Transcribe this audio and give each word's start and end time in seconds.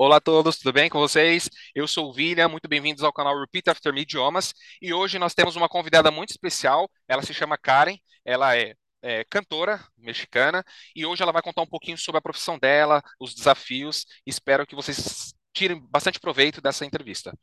Olá 0.00 0.18
a 0.18 0.20
todos, 0.20 0.56
tudo 0.58 0.72
bem 0.72 0.88
com 0.88 1.00
vocês? 1.00 1.50
Eu 1.74 1.88
sou 1.88 2.06
o 2.06 2.14
William, 2.14 2.46
muito 2.48 2.68
bem-vindos 2.68 3.02
ao 3.02 3.12
canal 3.12 3.36
Repeat 3.36 3.68
After 3.68 3.92
Me 3.92 4.02
Idiomas. 4.02 4.54
E 4.80 4.94
hoje 4.94 5.18
nós 5.18 5.34
temos 5.34 5.56
uma 5.56 5.68
convidada 5.68 6.08
muito 6.08 6.30
especial. 6.30 6.88
Ela 7.08 7.20
se 7.20 7.34
chama 7.34 7.58
Karen, 7.58 7.96
ela 8.24 8.56
é, 8.56 8.76
é 9.02 9.24
cantora 9.24 9.84
mexicana 9.96 10.64
e 10.94 11.04
hoje 11.04 11.20
ela 11.20 11.32
vai 11.32 11.42
contar 11.42 11.62
um 11.62 11.66
pouquinho 11.66 11.98
sobre 11.98 12.20
a 12.20 12.22
profissão 12.22 12.56
dela, 12.60 13.02
os 13.18 13.34
desafios. 13.34 14.06
Espero 14.24 14.64
que 14.64 14.76
vocês 14.76 15.34
tirem 15.52 15.84
bastante 15.90 16.20
proveito 16.20 16.60
dessa 16.60 16.86
entrevista. 16.86 17.36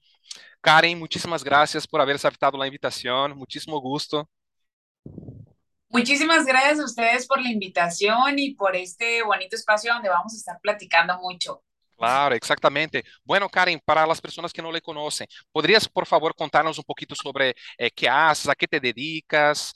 Karen, 0.61 0.95
muitíssimas 0.95 1.43
gracias 1.43 1.85
por 1.85 1.99
haber 1.99 2.15
aceptado 2.15 2.61
a 2.61 2.65
invitação, 2.65 3.35
muitíssimo 3.35 3.81
gusto. 3.81 4.25
Muchísimas 5.89 6.45
gracias 6.45 6.79
a 6.79 6.85
ustedes 6.85 7.27
por 7.27 7.41
la 7.41 7.49
invitación 7.49 8.39
y 8.39 8.55
por 8.55 8.77
este 8.77 9.23
bonito 9.23 9.57
espacio 9.57 9.93
donde 9.93 10.07
vamos 10.07 10.33
a 10.33 10.37
estar 10.37 10.57
platicando 10.61 11.19
mucho. 11.19 11.61
Claro, 11.97 12.35
exactamente. 12.35 13.03
Bueno, 13.23 13.47
Karen, 13.49 13.79
para 13.83 14.05
las 14.05 14.19
personas 14.19 14.51
que 14.51 14.61
no 14.61 14.71
le 14.71 14.81
conocen, 14.81 15.27
¿podrías, 15.51 15.87
por 15.87 16.05
favor, 16.05 16.35
contarnos 16.35 16.77
un 16.77 16.83
poquito 16.83 17.15
sobre 17.15 17.55
eh, 17.77 17.89
qué 17.91 18.09
haces, 18.09 18.49
a 18.49 18.55
qué 18.55 18.67
te 18.67 18.79
dedicas, 18.79 19.73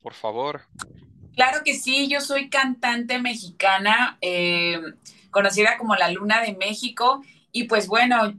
por 0.00 0.12
favor? 0.12 0.62
Claro 1.34 1.62
que 1.64 1.74
sí, 1.74 2.06
yo 2.08 2.20
soy 2.20 2.50
cantante 2.50 3.18
mexicana, 3.18 4.18
eh, 4.20 4.80
conocida 5.30 5.78
como 5.78 5.96
la 5.96 6.10
Luna 6.10 6.42
de 6.42 6.54
México, 6.54 7.22
y 7.50 7.64
pues 7.64 7.88
bueno, 7.88 8.38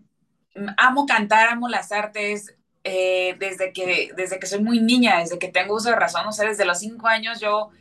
amo 0.78 1.06
cantar, 1.06 1.50
amo 1.50 1.68
las 1.68 1.92
artes, 1.92 2.56
eh, 2.84 3.36
desde, 3.40 3.74
que, 3.74 4.12
desde 4.16 4.40
que 4.40 4.46
soy 4.48 4.60
muy 4.62 4.80
niña, 4.80 5.20
desde 5.20 5.40
que 5.40 5.48
tengo 5.48 5.76
uso 5.76 5.90
de 5.90 5.96
razón, 5.96 6.28
o 6.28 6.32
sea, 6.32 6.48
desde 6.48 6.66
los 6.66 6.80
cinco 6.80 7.08
años 7.08 7.40
yo 7.40 7.72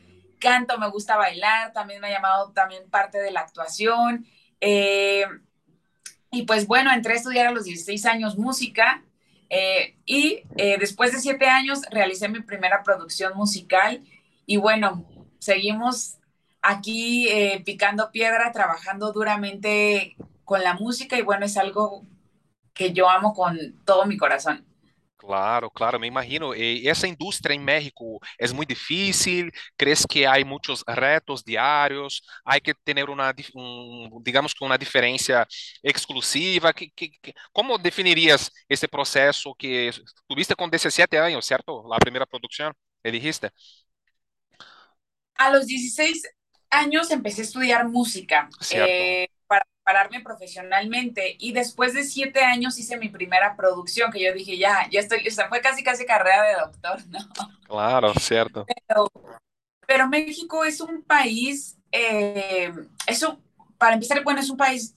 canto, 0.40 0.78
me 0.78 0.88
gusta 0.90 1.16
bailar, 1.16 1.72
también 1.72 2.00
me 2.00 2.08
ha 2.08 2.10
llamado 2.10 2.52
también 2.52 2.88
parte 2.90 3.18
de 3.18 3.30
la 3.30 3.40
actuación. 3.40 4.26
Eh, 4.66 5.26
y 6.30 6.44
pues 6.44 6.66
bueno, 6.66 6.90
entré 6.90 7.12
a 7.12 7.16
estudiar 7.16 7.48
a 7.48 7.50
los 7.50 7.64
16 7.64 8.06
años 8.06 8.38
música 8.38 9.04
eh, 9.50 9.94
y 10.06 10.42
después 10.56 11.12
de 11.12 11.20
siete 11.20 11.46
años 11.46 11.82
realicé 11.90 12.30
mi 12.30 12.40
primera 12.40 12.82
producción 12.82 13.36
musical 13.36 14.02
y 14.46 14.56
bueno, 14.56 15.04
seguimos 15.38 16.16
aquí 16.62 17.28
picando 17.64 18.10
piedra, 18.10 18.52
trabajando 18.52 19.12
duramente 19.12 20.16
con 20.44 20.62
la 20.62 20.72
música 20.72 21.18
y 21.18 21.22
bueno, 21.22 21.44
es 21.44 21.58
algo 21.58 22.06
que 22.72 22.92
yo 22.94 23.08
amo 23.10 23.34
con 23.34 23.58
todo 23.84 24.06
mi 24.06 24.16
corazón. 24.16 24.64
Claro, 25.26 25.70
claro, 25.70 25.98
me 25.98 26.06
imagino. 26.06 26.54
E 26.54 26.86
essa 26.86 27.08
indústria 27.08 27.54
em 27.54 27.58
México 27.58 28.20
é 28.38 28.46
muito 28.52 28.68
difícil. 28.68 29.50
¿Crees 29.76 30.04
que 30.04 30.26
há 30.26 30.44
muitos 30.44 30.84
retos 30.86 31.42
diários? 31.42 32.20
Há 32.44 32.60
que 32.60 32.74
ter 32.74 33.08
uma, 33.08 33.34
um, 33.56 34.20
digamos 34.22 34.52
que 34.52 34.62
uma 34.62 34.76
diferença 34.76 35.46
exclusiva. 35.82 36.74
Que, 36.74 36.90
que, 36.90 37.10
como 37.52 37.78
definirias 37.78 38.50
esse 38.68 38.86
processo 38.86 39.54
que 39.54 39.90
tuviste 40.28 40.54
com 40.54 40.68
17 40.68 41.16
anos, 41.16 41.46
certo? 41.46 41.90
A 41.92 41.98
primeira 41.98 42.26
produção, 42.26 42.70
dijiste. 43.02 43.50
A 45.36 45.50
los 45.50 45.66
16 45.66 46.20
años 46.70 47.10
empecé 47.10 47.40
a 47.40 47.44
estudiar 47.44 47.88
música. 47.88 48.48
Eh, 48.70 49.28
pararme 49.84 50.20
profesionalmente 50.20 51.36
y 51.38 51.52
después 51.52 51.92
de 51.92 52.04
siete 52.04 52.40
años 52.40 52.78
hice 52.78 52.96
mi 52.96 53.10
primera 53.10 53.54
producción 53.54 54.10
que 54.10 54.22
yo 54.22 54.32
dije, 54.32 54.56
ya, 54.56 54.88
ya 54.90 55.00
estoy, 55.00 55.26
o 55.28 55.30
sea, 55.30 55.48
fue 55.48 55.60
casi 55.60 55.84
casi 55.84 56.06
carrera 56.06 56.42
de 56.42 56.54
doctor, 56.54 57.06
¿no? 57.08 57.18
Claro, 57.68 58.12
cierto. 58.14 58.66
Pero, 59.86 60.08
México 60.08 60.64
es 60.64 60.80
un 60.80 61.02
país, 61.02 61.76
eh, 61.92 62.72
eso, 63.06 63.38
para 63.76 63.94
empezar, 63.94 64.24
bueno, 64.24 64.40
es 64.40 64.48
un 64.48 64.56
país 64.56 64.96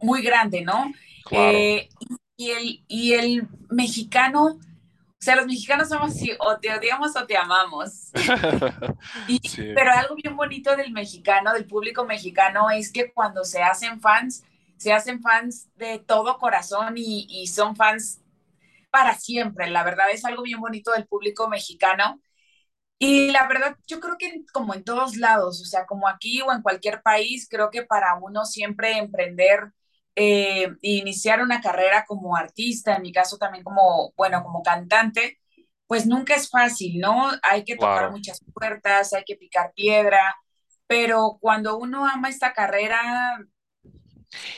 muy 0.00 0.22
grande, 0.22 0.62
¿no? 0.62 0.92
Claro. 1.24 1.58
Eh, 1.58 1.88
y, 2.36 2.50
el, 2.50 2.84
y 2.86 3.12
el 3.14 3.48
mexicano 3.68 4.58
o 5.18 5.24
sea, 5.24 5.36
los 5.36 5.46
mexicanos 5.46 5.88
somos 5.88 6.14
así, 6.14 6.30
o 6.38 6.58
te 6.58 6.74
odiamos 6.74 7.16
o 7.16 7.26
te 7.26 7.36
amamos. 7.36 8.10
Pero 9.56 9.90
algo 9.92 10.14
bien 10.14 10.36
bonito 10.36 10.76
del 10.76 10.92
mexicano, 10.92 11.54
del 11.54 11.66
público 11.66 12.04
mexicano, 12.04 12.68
es 12.70 12.92
que 12.92 13.12
cuando 13.12 13.42
se 13.42 13.62
hacen 13.62 14.00
fans, 14.00 14.44
se 14.76 14.92
hacen 14.92 15.22
fans 15.22 15.70
de 15.76 16.00
todo 16.00 16.38
corazón 16.38 16.94
y, 16.96 17.46
son 17.46 17.76
fans 17.76 18.20
para 18.90 19.14
siempre. 19.14 19.70
La 19.70 19.84
verdad 19.84 20.10
es 20.10 20.24
algo 20.26 20.42
bien 20.42 20.60
bonito 20.60 20.92
del 20.92 21.06
público 21.06 21.48
mexicano. 21.48 22.20
Y 22.98 23.30
la 23.30 23.48
verdad, 23.48 23.76
yo 23.86 24.00
creo 24.00 24.16
que 24.18 24.44
como 24.52 24.74
en 24.74 24.84
todos 24.84 25.16
lados, 25.16 25.62
o 25.62 25.64
sea, 25.64 25.86
como 25.86 26.08
aquí 26.08 26.42
o 26.42 26.52
en 26.52 26.62
cualquier 26.62 27.02
país, 27.02 27.48
creo 27.50 27.70
que 27.70 27.82
para 27.84 28.14
uno 28.16 28.44
siempre 28.44 28.98
emprender 28.98 29.72
eh, 30.18 30.74
iniciar 30.80 31.42
una 31.42 31.60
carrera 31.60 32.06
como 32.06 32.36
artista, 32.36 32.96
en 32.96 33.02
mi 33.02 33.12
caso 33.12 33.36
también 33.36 33.62
como, 33.62 34.14
bueno, 34.16 34.42
como 34.42 34.62
cantante, 34.62 35.38
pues 35.86 36.06
nunca 36.06 36.34
es 36.34 36.48
fácil, 36.48 36.98
¿no? 36.98 37.30
Hay 37.42 37.64
que 37.64 37.76
tocar 37.76 38.10
muchas 38.10 38.40
puertas, 38.54 39.12
hay 39.12 39.24
que 39.24 39.36
picar 39.36 39.72
piedra, 39.74 40.34
pero 40.86 41.36
cuando 41.38 41.76
uno 41.76 42.08
ama 42.08 42.30
esta 42.30 42.54
carrera, 42.54 43.38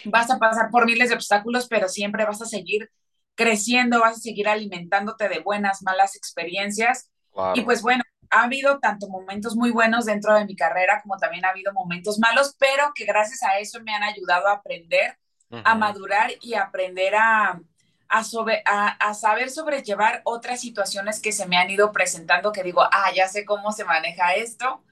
vas 0.05 0.31
a 0.31 0.39
pasar 0.39 0.71
por 0.71 0.87
miles 0.87 1.09
de 1.09 1.17
obstáculos, 1.17 1.67
pero 1.69 1.89
siempre 1.89 2.25
vas 2.25 2.41
a 2.41 2.47
seguir 2.47 2.91
creciendo, 3.35 4.01
vas 4.01 4.19
a 4.19 4.21
seguir 4.21 4.49
alimentándote 4.49 5.29
de 5.29 5.41
buenas, 5.41 5.83
malas 5.83 6.15
experiencias. 6.15 7.11
Y 7.55 7.63
pues 7.63 7.83
bueno, 7.83 8.05
ha 8.31 8.45
habido 8.45 8.79
tanto 8.79 9.09
momentos 9.09 9.57
muy 9.57 9.73
buenos 9.73 10.05
dentro 10.05 10.35
de 10.35 10.45
mi 10.45 10.55
carrera 10.55 11.01
como 11.03 11.17
también 11.17 11.45
ha 11.45 11.51
habido 11.51 11.73
momentos 11.73 12.19
malos, 12.21 12.55
pero 12.59 12.93
que 12.95 13.05
gracias 13.05 13.43
a 13.43 13.59
eso 13.59 13.81
me 13.83 13.93
han 13.93 14.05
ayudado 14.05 14.47
a 14.47 14.55
aprender 14.55 15.19
a 15.51 15.75
madurar 15.75 16.33
y 16.41 16.55
aprender 16.55 17.15
a, 17.15 17.61
a, 18.09 18.87
a, 19.09 19.15
saber 19.15 19.51
sobrellevar 19.51 20.23
otras 20.25 20.61
situaciones 20.61 21.21
que 21.21 21.33
se 21.33 21.47
me 21.47 21.57
han 21.57 21.71
ido 21.71 21.93
presentando, 21.93 22.53
que 22.53 22.63
digo, 22.63 22.83
ah, 22.83 23.11
ya 23.15 23.29
sé 23.29 23.45
cómo 23.45 23.73
se 23.73 23.85
maneja 23.85 24.35
esto. 24.35 24.83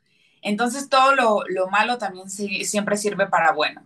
Entonces 0.42 0.88
todo 0.88 1.14
lo, 1.14 1.42
lo 1.48 1.68
malo 1.68 1.98
también 1.98 2.30
siempre 2.30 2.96
sirve 2.96 3.26
para 3.26 3.52
bueno. 3.52 3.84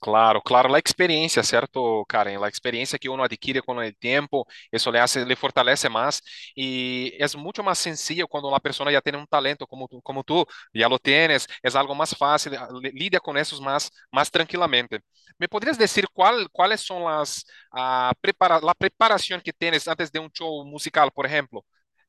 Claro, 0.00 0.40
claro, 0.40 0.72
a 0.74 0.78
experiência, 0.78 1.42
certo, 1.42 2.04
Karen? 2.08 2.38
A 2.44 2.48
experiência 2.48 2.98
que 2.98 3.08
uno 3.08 3.22
adquire 3.24 3.60
com 3.60 3.76
o 3.76 3.92
tempo, 3.94 4.46
isso 4.72 4.90
lhe, 4.92 4.98
hace, 4.98 5.24
lhe 5.24 5.34
fortalece 5.34 5.88
mais 5.88 6.20
e 6.56 7.16
é 7.20 7.36
muito 7.36 7.64
mais 7.64 7.78
sencillo 7.80 8.28
quando 8.28 8.46
uma 8.48 8.60
pessoa 8.60 8.92
já 8.92 9.00
tem 9.02 9.16
um 9.16 9.26
talento 9.26 9.66
como 9.66 9.88
tu, 9.88 10.00
como 10.02 10.22
tu 10.22 10.46
já 10.72 10.86
lo 10.86 10.98
tienes, 11.00 11.46
é 11.64 11.76
algo 11.76 11.94
mais 11.96 12.14
fácil, 12.14 12.52
lida 12.94 13.18
com 13.20 13.36
isso 13.36 13.60
mais, 13.60 13.90
mais 14.14 14.30
tranquilamente. 14.30 15.00
¿Me 15.38 15.48
poderias 15.48 15.76
dizer 15.76 16.06
qual, 16.14 16.48
quais 16.52 16.80
são 16.86 17.08
as 17.08 17.44
a, 17.72 18.12
prepara, 18.22 18.56
a 18.70 18.74
preparação 18.76 19.40
que 19.40 19.52
tienes 19.52 19.88
antes 19.88 20.10
de 20.10 20.20
um 20.20 20.28
show 20.32 20.64
musical, 20.64 21.10
por 21.10 21.26
exemplo? 21.26 21.64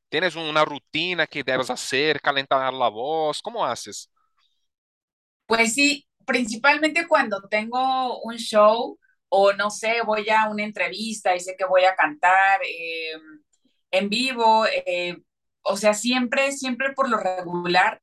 Tienes 0.09 0.35
uma 0.35 0.63
rutina 0.63 1.27
que 1.27 1.43
debes 1.43 1.67
fazer, 1.67 2.21
calentar 2.21 2.61
a 2.73 2.89
voz? 2.89 3.41
Como 3.41 3.63
haces? 3.63 4.09
Pues 5.47 5.73
sí, 5.75 6.07
principalmente 6.29 7.07
cuando 7.07 7.41
tengo 7.49 8.21
un 8.21 8.35
show 8.37 8.99
o 9.29 9.53
no 9.53 9.71
sé, 9.71 10.01
voy 10.05 10.29
a 10.29 10.47
una 10.47 10.63
entrevista 10.63 11.35
y 11.35 11.39
sé 11.39 11.55
que 11.57 11.65
voy 11.65 11.85
a 11.85 11.95
cantar 11.95 12.61
eh, 12.63 13.13
en 13.89 14.09
vivo, 14.09 14.65
eh, 14.67 15.17
o 15.63 15.75
sea, 15.75 15.95
siempre, 15.95 16.51
siempre 16.51 16.93
por 16.93 17.09
lo 17.09 17.17
regular, 17.17 17.99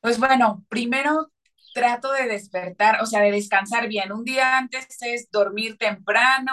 pues 0.00 0.18
bueno, 0.18 0.64
primero 0.68 1.30
trato 1.72 2.10
de 2.12 2.26
despertar, 2.26 3.00
o 3.00 3.06
sea, 3.06 3.20
de 3.20 3.30
descansar 3.30 3.86
bien. 3.86 4.10
Un 4.10 4.24
día 4.24 4.58
antes 4.58 4.88
es 5.02 5.30
dormir 5.30 5.78
temprano, 5.78 6.52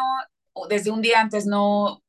o 0.53 0.67
desde 0.67 0.91
un 0.91 1.01
día 1.01 1.21
antes 1.21 1.47
no, 1.47 2.03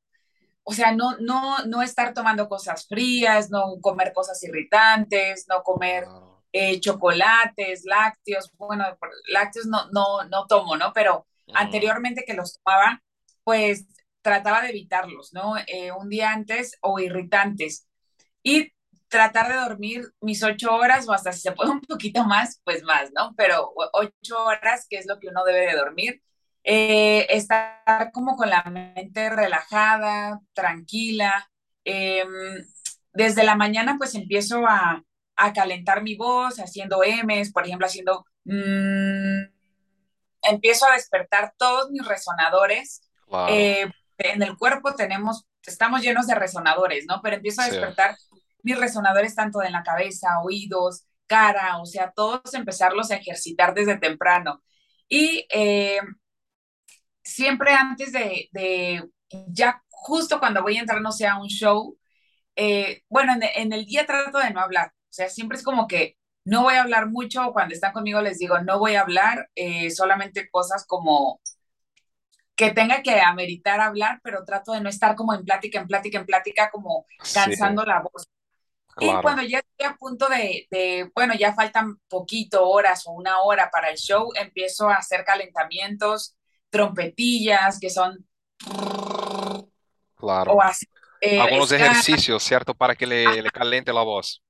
o 0.62 0.73
sea, 0.75 0.93
no, 0.93 1.17
no, 1.21 1.65
no 1.65 1.83
estar 1.83 2.12
tomando 2.12 2.50
cosas 2.50 2.87
frías, 2.87 3.50
no 3.50 3.81
comer 3.81 4.12
cosas 4.12 4.43
irritantes, 4.43 5.47
no 5.49 5.62
comer 5.62 6.05
eh, 6.53 6.81
chocolates, 6.81 7.84
lácteos, 7.84 8.50
bueno, 8.56 8.84
lácteos 9.28 9.66
no, 9.66 9.91
no, 9.92 10.25
no 10.25 10.46
tomo, 10.46 10.76
¿no? 10.76 10.93
Pero 10.93 11.26
anteriormente 11.55 12.25
que 12.26 12.34
los 12.34 12.61
tomaba, 12.61 13.02
pues 13.44 13.87
trataba 14.23 14.62
de 14.62 14.70
evitarlos, 14.70 15.32
¿no? 15.32 15.55
Eh, 15.67 15.93
un 15.93 16.08
día 16.08 16.32
antes 16.32 16.76
o 16.81 16.99
irritantes. 16.99 17.88
Y 18.43 18.73
tratar 19.08 19.49
de 19.49 19.56
dormir 19.56 20.12
mis 20.20 20.43
ocho 20.43 20.75
horas 20.75 21.08
o 21.08 21.12
hasta 21.12 21.32
si 21.32 21.40
se 21.40 21.52
puede 21.52 21.70
un 21.70 21.81
poquito 21.81 22.25
más, 22.25 22.61
pues 22.64 22.82
más, 22.82 23.11
¿no? 23.14 23.34
Pero 23.37 23.73
ocho 23.93 24.44
horas, 24.44 24.87
que 24.88 24.99
es 24.99 25.06
lo 25.06 25.19
que 25.19 25.28
uno 25.28 25.44
debe 25.44 25.67
de 25.67 25.76
dormir. 25.76 26.23
Eh, 26.64 27.26
estar 27.31 28.11
como 28.12 28.37
con 28.37 28.50
la 28.50 28.62
mente 28.64 29.31
relajada, 29.31 30.40
tranquila. 30.52 31.50
Em, 31.84 32.28
desde 33.12 33.44
la 33.44 33.56
mañana 33.56 33.96
pues 33.99 34.14
empiezo 34.14 34.67
a, 34.67 35.02
a 35.38 35.52
calentar 35.52 36.02
mi 36.02 36.17
voz, 36.17 36.58
haciendo 36.58 37.02
M's, 37.05 37.52
por 37.52 37.64
ejemplo, 37.64 37.87
haciendo... 37.87 38.26
Mm, 38.44 39.44
empiezo 40.43 40.87
a 40.87 40.94
despertar 40.94 41.55
todos 41.56 41.90
mis 41.90 42.06
resonadores. 42.06 43.08
Eh, 43.49 43.90
en 44.19 44.43
el 44.43 44.56
cuerpo 44.56 44.94
tenemos, 44.94 45.46
estamos 45.64 46.02
llenos 46.02 46.26
de 46.26 46.35
resonadores, 46.35 47.06
¿no? 47.06 47.20
Pero 47.23 47.37
empiezo 47.37 47.62
a 47.62 47.67
despertar 47.67 48.17
mis 48.62 48.79
resonadores 48.79 49.35
tanto 49.35 49.62
en 49.62 49.73
la 49.73 49.82
cabeza, 49.82 50.40
oídos, 50.43 51.05
cara, 51.26 51.79
o 51.79 51.87
sea, 51.87 52.12
todos 52.14 52.55
empezarlos 52.55 53.11
a 53.11 53.17
ejercitar 53.17 53.75
desde 53.75 53.99
temprano. 53.99 54.62
Y 55.08 55.46
eh, 55.50 56.00
siempre 57.23 57.73
antes 57.73 58.12
de, 58.12 58.49
de, 58.52 59.08
ya 59.49 59.82
justo 59.90 60.38
cuando 60.40 60.62
voy 60.62 60.76
a 60.76 60.81
entrar, 60.81 61.00
no 61.00 61.12
sé, 61.12 61.26
a 61.26 61.38
un 61.38 61.49
show, 61.49 61.96
eh, 62.56 63.02
bueno, 63.08 63.35
en, 63.35 63.43
en, 63.55 63.73
el 63.73 63.85
día 63.85 64.06
trato 64.06 64.38
de 64.38 64.50
no 64.50 64.61
hablar, 64.61 64.93
sea, 65.19 65.29
siempre 65.29 65.59
es 65.59 65.65
como 65.65 65.87
que 65.87 66.17
no 66.44 66.62
voy 66.62 66.75
a 66.75 66.82
hablar 66.82 67.09
mucho, 67.09 67.53
cuando 67.53 67.75
están 67.75 67.93
conmigo 67.93 68.23
les 68.23 68.38
digo, 68.38 68.59
no 68.61 68.79
voy 68.79 68.94
a 68.94 69.03
hablar, 69.03 69.50
eh, 69.55 69.91
solamente 69.91 70.49
cosas 70.50 70.87
como 70.87 71.41
que 72.56 72.70
tenga 72.70 73.03
que 73.03 73.20
ameritar 73.20 73.81
hablar, 73.81 74.20
pero 74.23 74.44
trato 74.44 74.73
de 74.73 74.81
no 74.81 74.88
estar 74.88 75.15
como 75.15 75.35
en 75.35 75.44
plática, 75.44 75.79
en 75.79 75.87
plática, 75.87 76.19
en 76.19 76.26
plática, 76.26 76.70
como 76.70 77.06
cansando 77.32 77.82
sí. 77.82 77.88
la 77.88 78.00
voz. 78.00 78.26
Claro. 78.97 79.19
Y 79.19 79.23
cuando 79.23 79.43
ya 79.43 79.59
estoy 79.59 79.87
a 79.87 79.97
punto 79.97 80.26
de, 80.29 80.67
de, 80.70 81.11
bueno, 81.15 81.35
ya 81.35 81.55
faltan 81.55 82.00
poquito, 82.09 82.69
horas 82.69 83.06
o 83.06 83.12
una 83.12 83.43
hora 83.43 83.71
para 83.71 83.91
el 83.91 83.97
show, 83.97 84.32
empiezo 84.35 84.88
a 84.88 84.97
hacer 84.97 85.25
calentamientos, 85.25 86.37
trompetillas, 86.71 87.79
que 87.79 87.91
son... 87.91 88.26
Claro. 90.17 90.55
O 90.55 90.62
así, 90.62 90.87
eh, 91.21 91.41
Algunos 91.41 91.73
ejercicios, 91.73 92.43
¿cierto? 92.43 92.75
Para 92.75 92.94
que 92.94 93.06
le, 93.06 93.43
le, 93.43 93.50
calente 93.50 93.93
la 93.93 94.03
voz. 94.03 94.43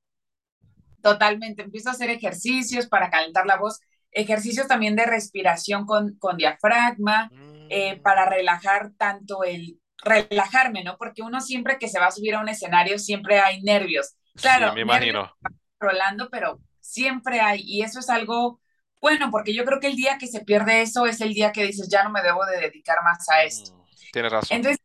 Totalmente. 1.13 1.63
Empiezo 1.63 1.89
a 1.89 1.93
hacer 1.93 2.11
ejercicios 2.11 2.87
para 2.87 3.11
calentar 3.11 3.47
la 3.47 3.57
voz. 3.57 3.81
Ejercicios 4.11 4.67
también 4.67 4.97
de 4.97 5.07
respiración 5.07 5.87
con, 5.87 6.17
con 6.19 6.37
diafragma, 6.37 7.29
mm. 7.33 7.67
eh, 7.71 8.01
para 8.03 8.29
relajar 8.29 8.93
tanto 8.97 9.45
el... 9.45 9.81
Relajarme, 10.01 10.85
¿no? 10.85 10.97
Porque 10.97 11.23
uno 11.23 11.41
siempre 11.41 11.77
que 11.77 11.89
se 11.89 11.99
va 11.99 12.07
a 12.07 12.13
subir 12.13 12.37
a 12.37 12.41
un 12.41 12.49
escenario, 12.49 13.01
siempre 13.01 13.41
hay 13.41 13.61
nervios. 13.63 14.15
Claro, 14.37 14.69
sí, 14.69 14.75
me 14.77 14.83
imagino. 14.83 15.35
Rolando, 15.81 16.29
pero 16.31 16.61
siempre 16.79 17.41
hay. 17.41 17.63
Y 17.65 17.83
eso 17.83 17.99
es 17.99 18.09
algo 18.09 18.61
bueno, 19.01 19.31
porque 19.31 19.55
yo 19.55 19.65
creo 19.65 19.81
que 19.81 19.89
el 19.89 19.97
día 19.97 20.19
que 20.19 20.27
se 20.27 20.45
pierde 20.45 20.83
eso 20.83 21.07
es 21.07 21.21
el 21.21 21.35
día 21.35 21.53
que 21.53 21.65
dices, 21.65 21.89
ya 21.89 22.03
no 22.05 22.11
me 22.11 22.23
debo 22.23 22.45
de 22.47 22.61
dedicar 22.61 22.99
más 23.03 23.29
a 23.29 23.45
esto. 23.45 23.75
Mm, 23.75 24.11
tienes 24.13 24.33
razón. 24.33 24.57
Entonces, 24.57 24.81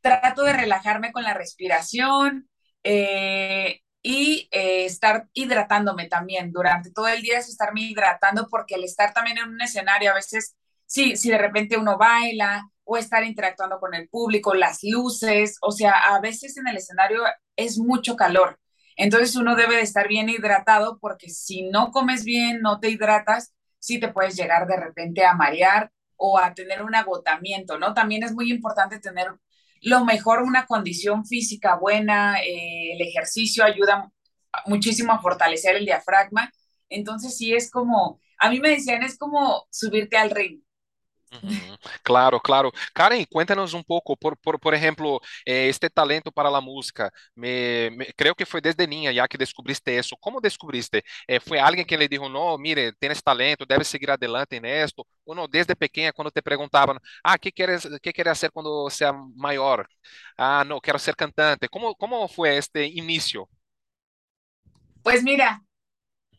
trato 0.00 0.42
de 0.44 0.52
relajarme 0.52 1.12
con 1.12 1.24
la 1.24 1.34
respiración 1.34 2.48
eh, 2.84 3.80
y 4.02 4.48
eh, 4.52 4.84
estar 4.84 5.28
hidratándome 5.32 6.08
también. 6.08 6.52
Durante 6.52 6.90
todo 6.90 7.08
el 7.08 7.22
día 7.22 7.38
es 7.38 7.48
estarme 7.48 7.82
hidratando 7.82 8.48
porque 8.50 8.76
el 8.76 8.84
estar 8.84 9.12
también 9.12 9.38
en 9.38 9.48
un 9.48 9.60
escenario 9.60 10.12
a 10.12 10.14
veces, 10.14 10.56
sí, 10.86 11.16
si 11.16 11.30
de 11.30 11.38
repente 11.38 11.76
uno 11.76 11.98
baila 11.98 12.70
o 12.84 12.96
estar 12.96 13.24
interactuando 13.24 13.78
con 13.80 13.94
el 13.94 14.08
público, 14.08 14.54
las 14.54 14.80
luces, 14.82 15.58
o 15.60 15.72
sea, 15.72 15.92
a 15.92 16.20
veces 16.20 16.56
en 16.56 16.68
el 16.68 16.76
escenario 16.76 17.22
es 17.56 17.78
mucho 17.78 18.16
calor. 18.16 18.58
Entonces 18.96 19.36
uno 19.36 19.54
debe 19.54 19.76
de 19.76 19.82
estar 19.82 20.08
bien 20.08 20.28
hidratado 20.28 20.98
porque 21.00 21.28
si 21.30 21.62
no 21.70 21.90
comes 21.92 22.24
bien, 22.24 22.60
no 22.62 22.80
te 22.80 22.90
hidratas, 22.90 23.54
sí 23.78 24.00
te 24.00 24.08
puedes 24.08 24.36
llegar 24.36 24.66
de 24.66 24.76
repente 24.76 25.24
a 25.24 25.34
marear 25.34 25.92
o 26.16 26.38
a 26.38 26.52
tener 26.54 26.82
un 26.82 26.94
agotamiento, 26.94 27.78
¿no? 27.78 27.94
También 27.94 28.24
es 28.24 28.32
muy 28.32 28.50
importante 28.50 28.98
tener 28.98 29.28
lo 29.82 30.04
mejor 30.04 30.42
una 30.42 30.66
condición 30.66 31.24
física 31.26 31.76
buena, 31.76 32.40
eh, 32.42 32.92
el 32.92 33.00
ejercicio 33.02 33.64
ayuda 33.64 34.10
muchísimo 34.66 35.12
a 35.12 35.20
fortalecer 35.20 35.76
el 35.76 35.86
diafragma. 35.86 36.52
Entonces 36.88 37.36
sí 37.36 37.54
es 37.54 37.70
como, 37.70 38.20
a 38.38 38.50
mí 38.50 38.60
me 38.60 38.70
decían, 38.70 39.02
es 39.02 39.18
como 39.18 39.66
subirte 39.70 40.16
al 40.16 40.30
ring. 40.30 40.60
Uhum. 41.30 41.76
Claro, 42.02 42.40
claro. 42.40 42.72
Karen, 42.94 43.22
cuéntanos 43.30 43.74
um 43.74 43.82
pouco, 43.82 44.16
por, 44.16 44.34
por, 44.38 44.58
por 44.58 44.72
exemplo, 44.72 45.20
eh, 45.46 45.68
este 45.68 45.90
talento 45.90 46.32
para 46.32 46.48
a 46.48 46.60
música. 46.60 47.12
Me, 47.36 47.90
me, 47.90 48.06
creo 48.16 48.34
que 48.34 48.46
foi 48.46 48.62
desde 48.62 48.86
niña 48.86 49.12
já 49.12 49.28
que 49.28 49.36
descubriste 49.36 49.90
isso. 49.98 50.16
Como 50.18 50.40
descubriste? 50.40 51.02
Eh, 51.28 51.38
foi 51.40 51.58
alguém 51.58 51.84
que 51.84 51.96
lhe 51.98 52.08
disse, 52.08 52.26
não, 52.30 52.56
mire, 52.56 52.92
tienes 52.98 53.20
talento, 53.22 53.66
debes 53.66 53.88
seguir 53.88 54.10
adelante 54.10 54.58
nisto? 54.58 55.06
Ou 55.26 55.34
não, 55.34 55.46
desde 55.46 55.74
pequena, 55.76 56.12
quando 56.14 56.30
te 56.30 56.40
perguntavam, 56.40 56.96
ah, 57.22 57.36
que 57.38 57.52
queres, 57.52 57.86
que 58.02 58.12
queres 58.12 58.38
ser 58.38 58.50
quando 58.50 58.88
seja 58.88 59.12
maior? 59.36 59.86
Ah, 60.36 60.64
não, 60.64 60.80
quero 60.80 60.98
ser 60.98 61.14
cantante. 61.14 61.68
Como, 61.68 61.94
como 61.94 62.26
foi 62.28 62.56
este 62.56 62.86
início? 62.86 63.46
Pues 65.02 65.22
mira, 65.24 65.62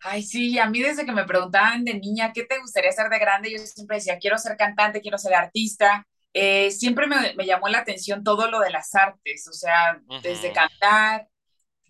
Ay, 0.01 0.24
sí, 0.24 0.57
a 0.60 0.69
mí 0.69 0.80
desde 0.81 1.06
que 1.06 1.12
me 1.12 1.25
preguntaban 1.25 1.84
de 1.84 1.94
niña, 1.96 2.31
¿qué 2.34 2.44
te 2.44 2.60
gustaría 2.60 2.92
ser 2.92 3.10
de 3.10 3.19
grande? 3.19 3.51
Yo 3.51 3.57
siempre 3.60 3.98
decía, 3.98 4.18
quiero 4.18 4.38
ser 4.38 4.56
cantante, 4.57 5.01
quiero 5.01 5.18
ser 5.18 5.34
artista. 5.34 6.07
Eh, 6.34 6.72
siempre 6.72 7.07
me, 7.07 7.34
me, 7.36 7.46
llamó 7.46 7.68
la 7.69 7.80
atención 7.80 8.24
todo 8.24 8.50
lo 8.50 8.60
de 8.60 8.69
las 8.69 8.94
artes, 8.96 9.48
o 9.50 9.54
sea, 9.54 10.00
uh 10.07 10.13
-huh. 10.13 10.22
desde 10.22 10.54
cantar, 10.54 11.28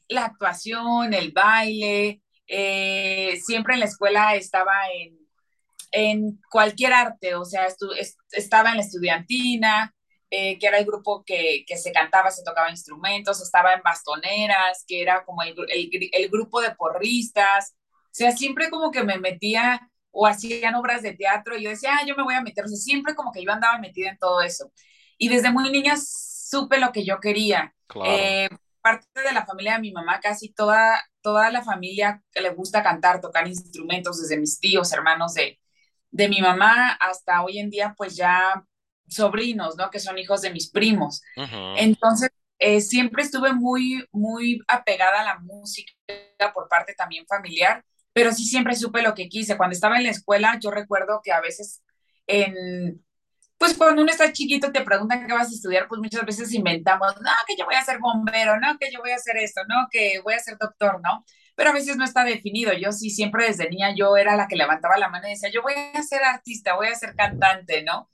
la 0.08 0.26
actuación, 0.26 1.14
el 1.14 1.32
baile. 1.32 2.22
Eh, 2.48 3.40
siempre 3.46 3.76
en 3.76 3.82
la 3.82 3.86
escuela 3.86 4.36
estaba 4.36 4.74
en, 4.94 5.18
en 5.92 6.42
cualquier 6.50 6.94
arte, 6.94 7.36
o 7.36 7.46
sea, 7.46 7.66
estu 7.68 7.88
estaba 8.32 8.72
en 8.72 8.78
la 8.78 8.84
estudiantina, 8.84 9.94
eh, 10.32 10.58
que 10.60 10.68
era 10.68 10.78
el 10.80 10.86
grupo 10.86 11.24
que, 11.24 11.64
que, 11.68 11.78
se 11.78 11.92
cantaba, 11.92 12.32
se 12.32 12.44
tocaba 12.44 12.70
instrumentos, 12.72 13.42
estaba 13.42 13.74
en 13.74 13.82
bastoneras, 13.84 14.84
que 14.88 15.02
era 15.02 15.26
como 15.26 15.44
el, 15.44 15.56
el, 15.70 15.90
el 16.12 16.30
grupo 16.30 16.62
de 16.62 16.76
porristas, 16.76 17.76
sea, 18.20 18.32
siempre 18.36 18.70
como 18.70 18.92
que 18.92 19.04
me 19.04 19.18
metía 19.18 19.90
o 20.12 20.28
hacían 20.28 20.76
obras 20.76 21.02
de 21.02 21.14
teatro 21.14 21.58
y 21.58 21.64
yo 21.64 21.70
decía, 21.70 21.92
ah, 21.94 22.06
yo 22.06 22.16
me 22.16 22.24
voy 22.24 22.34
a 22.34 22.42
meter. 22.42 22.66
O 22.66 22.68
sea, 22.68 22.78
siempre 22.78 23.16
como 23.16 23.32
que 23.32 23.44
yo 23.44 23.52
andaba 23.52 23.78
metida 23.78 24.10
en 24.10 24.18
todo 24.18 24.42
eso. 24.42 24.72
Y 25.18 25.30
desde 25.30 25.52
muy 25.52 25.70
niña 25.72 25.96
supe 25.98 26.80
lo 26.80 26.92
que 26.92 27.06
yo 27.06 27.20
quería. 27.20 27.74
Claro. 27.88 28.12
Eh, 28.12 28.50
parte 28.82 29.22
de 29.22 29.32
la 29.34 29.46
familia 29.46 29.74
de 29.74 29.80
mi 29.80 29.92
mamá, 29.92 30.20
casi 30.20 30.50
toda, 30.50 31.02
toda 31.22 31.50
la 31.52 31.64
familia 31.64 32.22
que 32.32 32.42
le 32.42 32.50
gusta 32.50 32.84
cantar, 32.84 33.22
tocar 33.22 33.48
instrumentos, 33.48 34.22
desde 34.22 34.38
mis 34.38 34.60
tíos, 34.60 34.92
hermanos 34.94 35.34
de, 35.34 35.60
de 36.12 36.30
mi 36.30 36.42
mamá, 36.42 36.92
hasta 36.94 37.44
hoy 37.44 37.60
en 37.60 37.70
día, 37.70 37.94
pues 37.98 38.16
ya 38.16 38.64
sobrinos, 39.08 39.76
¿no? 39.78 39.90
Que 39.90 40.00
son 40.00 40.18
hijos 40.18 40.42
de 40.42 40.52
mis 40.52 40.70
primos. 40.70 41.22
Uh 41.36 41.42
-huh. 41.42 41.76
Entonces, 41.78 42.30
eh, 42.58 42.82
siempre 42.82 43.24
estuve 43.24 43.54
muy, 43.54 44.06
muy 44.12 44.62
apegada 44.68 45.22
a 45.22 45.26
la 45.26 45.40
música 45.40 45.94
por 46.54 46.68
parte 46.68 46.94
también 46.94 47.26
familiar 47.26 47.84
pero 48.14 48.32
sí 48.32 48.46
siempre 48.46 48.76
supe 48.76 49.02
lo 49.02 49.14
que 49.14 49.30
quise. 49.30 49.58
Cuando 49.58 49.74
estaba 49.74 49.98
en 49.98 50.04
la 50.04 50.12
escuela, 50.12 50.58
yo 50.62 50.72
recuerdo 50.72 51.22
que 51.24 51.32
a 51.32 51.42
veces 51.42 51.82
en, 52.28 53.04
pues 53.60 53.74
cuando 53.74 54.02
uno 54.02 54.10
está 54.10 54.32
chiquito 54.32 54.72
te 54.72 54.82
preguntan 54.82 55.28
qué 55.28 55.34
vas 55.34 55.50
a 55.50 55.54
estudiar, 55.54 55.88
pues 55.90 56.00
muchas 56.00 56.26
veces 56.26 56.54
inventamos, 56.54 57.14
no, 57.22 57.30
que 57.46 57.58
yo 57.58 57.66
voy 57.66 57.76
a 57.76 57.84
ser 57.84 58.00
bombero, 58.00 58.58
no, 58.58 58.78
que 58.80 58.90
yo 58.90 59.02
voy 59.02 59.12
a 59.12 59.16
hacer 59.16 59.36
esto, 59.36 59.62
no, 59.68 59.88
que 59.92 60.22
voy 60.24 60.34
a 60.34 60.40
ser 60.40 60.58
doctor, 60.58 61.02
¿no? 61.04 61.26
Pero 61.56 61.72
a 61.72 61.74
veces 61.74 61.98
no 61.98 62.06
está 62.06 62.24
definido. 62.24 62.72
Yo 62.72 62.94
sí, 62.94 63.10
siempre 63.10 63.46
desde 63.48 63.70
niña 63.70 63.94
yo 63.94 64.16
era 64.16 64.38
la 64.38 64.48
que 64.48 64.56
levantaba 64.56 64.98
la 64.98 65.10
mano 65.10 65.28
y 65.28 65.32
decía, 65.32 65.52
yo 65.52 65.62
voy 65.62 65.74
a 65.74 66.02
ser 66.04 66.24
artista, 66.24 66.76
voy 66.76 66.88
a 66.88 66.96
ser 66.96 67.16
cantante, 67.16 67.84
¿no? 67.84 68.10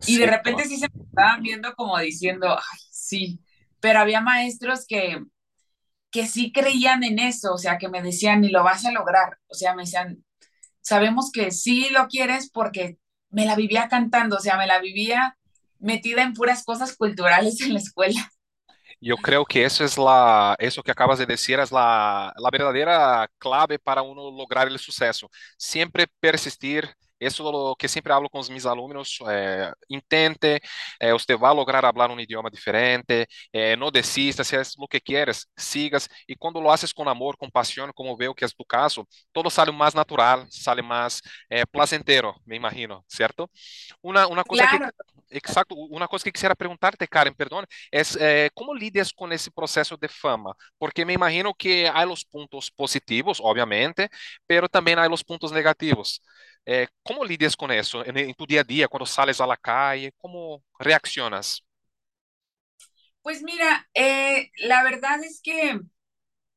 Y 0.00 0.14
sí, 0.14 0.18
de 0.18 0.26
repente 0.28 0.64
sí 0.64 0.78
se 0.78 0.88
me 0.94 1.04
estaban 1.04 1.42
viendo 1.42 1.74
como 1.74 1.98
diciendo, 1.98 2.56
ay, 2.56 2.78
sí, 2.90 3.40
pero 3.80 4.00
había 4.00 4.22
maestros 4.22 4.86
que, 4.86 5.22
que 6.16 6.26
sí 6.26 6.50
creían 6.50 7.04
en 7.04 7.18
eso, 7.18 7.52
o 7.52 7.58
sea, 7.58 7.76
que 7.76 7.90
me 7.90 8.00
decían, 8.00 8.42
y 8.42 8.48
lo 8.48 8.64
vas 8.64 8.86
a 8.86 8.90
lograr, 8.90 9.36
o 9.48 9.54
sea, 9.54 9.74
me 9.74 9.82
decían, 9.82 10.24
sabemos 10.80 11.30
que 11.30 11.50
sí 11.50 11.90
lo 11.90 12.08
quieres 12.08 12.48
porque 12.50 12.96
me 13.28 13.44
la 13.44 13.54
vivía 13.54 13.88
cantando, 13.88 14.36
o 14.36 14.40
sea, 14.40 14.56
me 14.56 14.66
la 14.66 14.80
vivía 14.80 15.36
metida 15.78 16.22
en 16.22 16.32
puras 16.32 16.64
cosas 16.64 16.96
culturales 16.96 17.60
en 17.60 17.74
la 17.74 17.80
escuela. 17.80 18.32
Yo 18.98 19.18
creo 19.18 19.44
que 19.44 19.66
eso 19.66 19.84
es 19.84 19.98
la, 19.98 20.56
eso 20.58 20.82
que 20.82 20.90
acabas 20.90 21.18
de 21.18 21.26
decir 21.26 21.60
es 21.60 21.70
la, 21.70 22.32
la 22.34 22.50
verdadera 22.50 23.28
clave 23.36 23.78
para 23.78 24.00
uno 24.00 24.30
lograr 24.30 24.68
el 24.68 24.78
suceso. 24.78 25.28
Siempre 25.58 26.06
persistir, 26.18 26.88
Isso 27.20 27.42
é 27.42 27.46
o 27.50 27.76
que 27.76 27.88
sempre 27.88 28.12
falo 28.12 28.28
com 28.28 28.38
os 28.38 28.48
meus 28.48 28.66
alunos. 28.66 29.18
É, 29.28 29.72
intente, 29.90 30.60
é, 31.00 31.12
você 31.12 31.36
vai 31.36 31.52
lograr 31.54 31.82
falar 31.82 32.10
um 32.10 32.20
idioma 32.20 32.50
diferente. 32.50 33.26
É, 33.52 33.76
não 33.76 33.90
desista, 33.90 34.44
se 34.44 34.56
é 34.56 34.62
o 34.78 34.88
que 34.88 35.00
queres, 35.00 35.46
sigas. 35.56 36.08
E 36.28 36.36
quando 36.36 36.60
lo 36.60 36.70
haces 36.70 36.92
com 36.92 37.08
amor, 37.08 37.36
com 37.36 37.50
paixão, 37.50 37.90
como 37.94 38.16
veo 38.16 38.34
que 38.34 38.44
é 38.44 38.48
tu 38.48 38.64
caso, 38.64 39.06
todo 39.32 39.50
sale 39.50 39.72
mais 39.72 39.94
natural, 39.94 40.46
sale 40.50 40.82
mais 40.82 41.20
é, 41.50 41.64
placentero, 41.66 42.34
me 42.46 42.56
imagino, 42.56 43.04
certo? 43.08 43.50
Uma, 44.02 44.26
uma 44.26 44.44
coisa 44.44 44.66
claro. 44.66 44.86
que 44.86 45.16
Exacto. 45.30 45.74
Una 45.74 46.06
cosa 46.06 46.24
que 46.24 46.32
quisiera 46.32 46.54
preguntarte, 46.54 47.06
Karen, 47.08 47.34
perdón, 47.34 47.66
es 47.90 48.16
eh, 48.20 48.50
cómo 48.54 48.74
lidias 48.74 49.12
con 49.12 49.32
ese 49.32 49.50
proceso 49.50 49.96
de 49.96 50.08
fama, 50.08 50.54
porque 50.78 51.04
me 51.04 51.12
imagino 51.14 51.52
que 51.54 51.88
hay 51.88 52.06
los 52.06 52.24
puntos 52.24 52.70
positivos, 52.70 53.40
obviamente, 53.42 54.08
pero 54.46 54.68
también 54.68 54.98
hay 54.98 55.08
los 55.08 55.24
puntos 55.24 55.52
negativos. 55.52 56.22
Eh, 56.68 56.88
¿Cómo 57.04 57.24
lidias 57.24 57.56
con 57.56 57.70
eso 57.70 58.04
en, 58.04 58.16
en, 58.18 58.34
tu 58.34 58.44
día 58.44 58.62
a 58.62 58.64
día, 58.64 58.88
cuando 58.88 59.06
sales 59.06 59.40
a 59.40 59.46
la 59.46 59.56
calle? 59.56 60.12
¿Cómo 60.18 60.64
reaccionas? 60.80 61.62
Pues 63.22 63.40
mira, 63.44 63.88
eh, 63.94 64.50
la 64.58 64.82
verdad 64.82 65.22
es 65.22 65.40
que, 65.40 65.80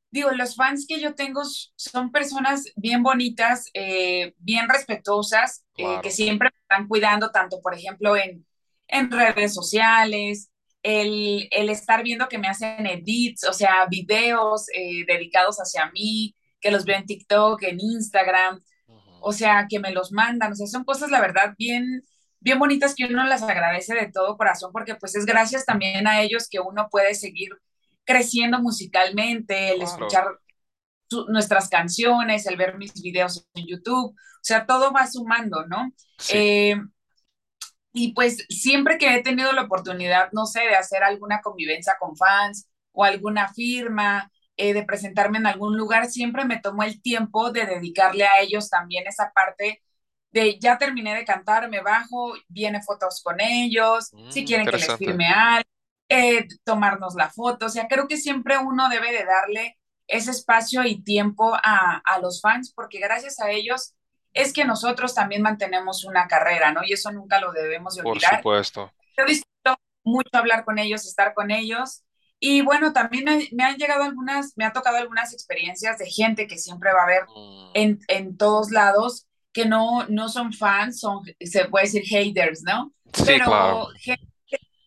digo, 0.09 0.31
los 0.31 0.55
fans 0.55 0.85
que 0.87 0.99
yo 0.99 1.13
tengo 1.13 1.43
son 1.75 2.11
personas 2.11 2.71
bien 2.75 3.03
bonitas, 3.03 3.69
eh, 3.75 4.33
bien 4.39 4.67
respetuosas, 4.67 5.63
claro. 5.73 6.01
que 6.01 6.09
siempre 6.09 6.49
me 6.51 6.59
están 6.59 6.87
cuidando, 6.87 7.29
tanto, 7.31 7.61
por 7.61 7.75
ejemplo, 7.75 8.17
en 8.17 8.45
en 8.91 9.11
redes 9.11 9.53
sociales, 9.53 10.49
el, 10.81 11.47
el, 11.51 11.69
estar 11.69 12.01
viendo 12.01 12.27
que 12.27 12.39
me 12.39 12.47
hacen 12.47 12.87
edits, 12.87 13.43
o 13.43 13.53
sea, 13.53 13.85
videos 13.85 14.65
dedicados 15.05 15.57
hacia 15.57 15.91
mí, 15.91 16.35
que 16.59 16.71
los 16.71 16.85
veo 16.85 16.97
en 16.97 17.05
TikTok, 17.05 17.61
en 17.61 17.79
Instagram. 17.79 18.63
O 19.21 19.31
sea, 19.31 19.67
que 19.69 19.79
me 19.79 19.91
los 19.91 20.11
mandan, 20.11 20.51
o 20.51 20.55
sea, 20.55 20.67
son 20.67 20.83
cosas, 20.83 21.11
la 21.11 21.21
verdad, 21.21 21.53
bien, 21.57 22.03
bien 22.39 22.59
bonitas 22.59 22.95
que 22.95 23.05
uno 23.05 23.25
las 23.25 23.43
agradece 23.43 23.95
de 23.95 24.11
todo 24.11 24.37
corazón, 24.37 24.71
porque 24.71 24.95
pues 24.95 25.15
es 25.15 25.25
gracias 25.25 25.65
también 25.65 26.07
a 26.07 26.21
ellos 26.21 26.47
que 26.49 26.59
uno 26.59 26.87
puede 26.89 27.15
seguir 27.15 27.49
creciendo 28.05 28.59
musicalmente, 28.59 29.73
el 29.73 29.81
escuchar 29.81 30.25
nuestras 31.27 31.69
canciones, 31.69 32.45
el 32.45 32.57
ver 32.57 32.77
mis 32.77 32.93
videos 32.93 33.47
en 33.53 33.67
YouTube, 33.67 34.15
o 34.15 34.43
sea, 34.43 34.65
todo 34.65 34.91
va 34.91 35.07
sumando, 35.07 35.65
¿no? 35.67 35.91
Eh, 36.31 36.75
y 37.91 38.13
pues 38.13 38.45
siempre 38.49 38.97
que 38.97 39.15
he 39.15 39.23
tenido 39.23 39.51
la 39.51 39.63
oportunidad, 39.63 40.29
no 40.31 40.45
sé, 40.45 40.61
de 40.61 40.75
hacer 40.75 41.03
alguna 41.03 41.41
convivencia 41.41 41.95
con 41.99 42.15
fans 42.15 42.69
o 42.91 43.03
alguna 43.03 43.51
firma, 43.53 44.31
eh, 44.61 44.73
de 44.73 44.83
presentarme 44.83 45.37
en 45.37 45.47
algún 45.47 45.77
lugar, 45.77 46.07
siempre 46.07 46.43
me 46.43 46.59
tomo 46.59 46.83
el 46.83 47.01
tiempo 47.01 47.49
de 47.49 47.65
dedicarle 47.65 48.25
a 48.25 48.41
ellos 48.41 48.69
también 48.69 49.07
esa 49.07 49.31
parte 49.31 49.81
de 50.31 50.59
ya 50.59 50.77
terminé 50.77 51.15
de 51.15 51.23
cantar, 51.23 51.69
me 51.69 51.79
bajo, 51.79 52.33
viene 52.49 52.83
fotos 52.83 53.21
con 53.23 53.39
ellos, 53.39 54.11
si 54.29 54.41
mm, 54.41 54.45
quieren 54.45 54.65
que 54.65 54.77
les 54.77 54.97
firme 54.97 55.27
algo, 55.27 55.69
eh, 56.09 56.45
tomarnos 56.65 57.15
la 57.15 57.29
foto, 57.29 57.67
o 57.67 57.69
sea, 57.69 57.87
creo 57.87 58.09
que 58.09 58.17
siempre 58.17 58.57
uno 58.57 58.89
debe 58.89 59.13
de 59.13 59.23
darle 59.23 59.77
ese 60.07 60.31
espacio 60.31 60.83
y 60.83 61.03
tiempo 61.03 61.55
a, 61.55 62.01
a 62.03 62.19
los 62.19 62.41
fans, 62.41 62.73
porque 62.75 62.99
gracias 62.99 63.39
a 63.39 63.51
ellos 63.51 63.93
es 64.33 64.51
que 64.51 64.65
nosotros 64.65 65.15
también 65.15 65.41
mantenemos 65.41 66.03
una 66.03 66.27
carrera, 66.27 66.73
¿no? 66.73 66.81
Y 66.83 66.91
eso 66.91 67.13
nunca 67.13 67.39
lo 67.39 67.53
debemos 67.53 67.95
de 67.95 68.01
olvidar. 68.01 68.41
Por 68.41 68.65
supuesto. 68.65 68.91
Yo 69.17 69.25
disfruto 69.25 69.79
mucho 70.03 70.29
hablar 70.33 70.65
con 70.65 70.79
ellos, 70.79 71.05
estar 71.05 71.33
con 71.33 71.49
ellos. 71.49 72.03
Y 72.39 72.61
bueno, 72.61 72.93
también 72.93 73.25
me 73.51 73.63
han 73.63 73.75
llegado 73.75 74.03
algunas, 74.03 74.53
me 74.55 74.65
ha 74.65 74.71
tocado 74.71 74.97
algunas 74.97 75.33
experiencias 75.33 75.97
de 75.97 76.09
gente 76.09 76.47
que 76.47 76.57
siempre 76.57 76.93
va 76.93 77.03
a 77.03 77.07
ver 77.07 77.23
mm. 77.23 77.71
en, 77.73 77.99
en 78.07 78.37
todos 78.37 78.71
lados, 78.71 79.27
que 79.51 79.65
no, 79.65 80.05
no 80.07 80.29
son 80.29 80.53
fans, 80.53 80.99
son, 80.99 81.23
se 81.39 81.65
puede 81.65 81.85
decir 81.85 82.03
haters, 82.05 82.61
¿no? 82.63 82.93
Sí, 83.13 83.23
Pero 83.25 83.45
claro. 83.45 83.87
gente 83.99 84.29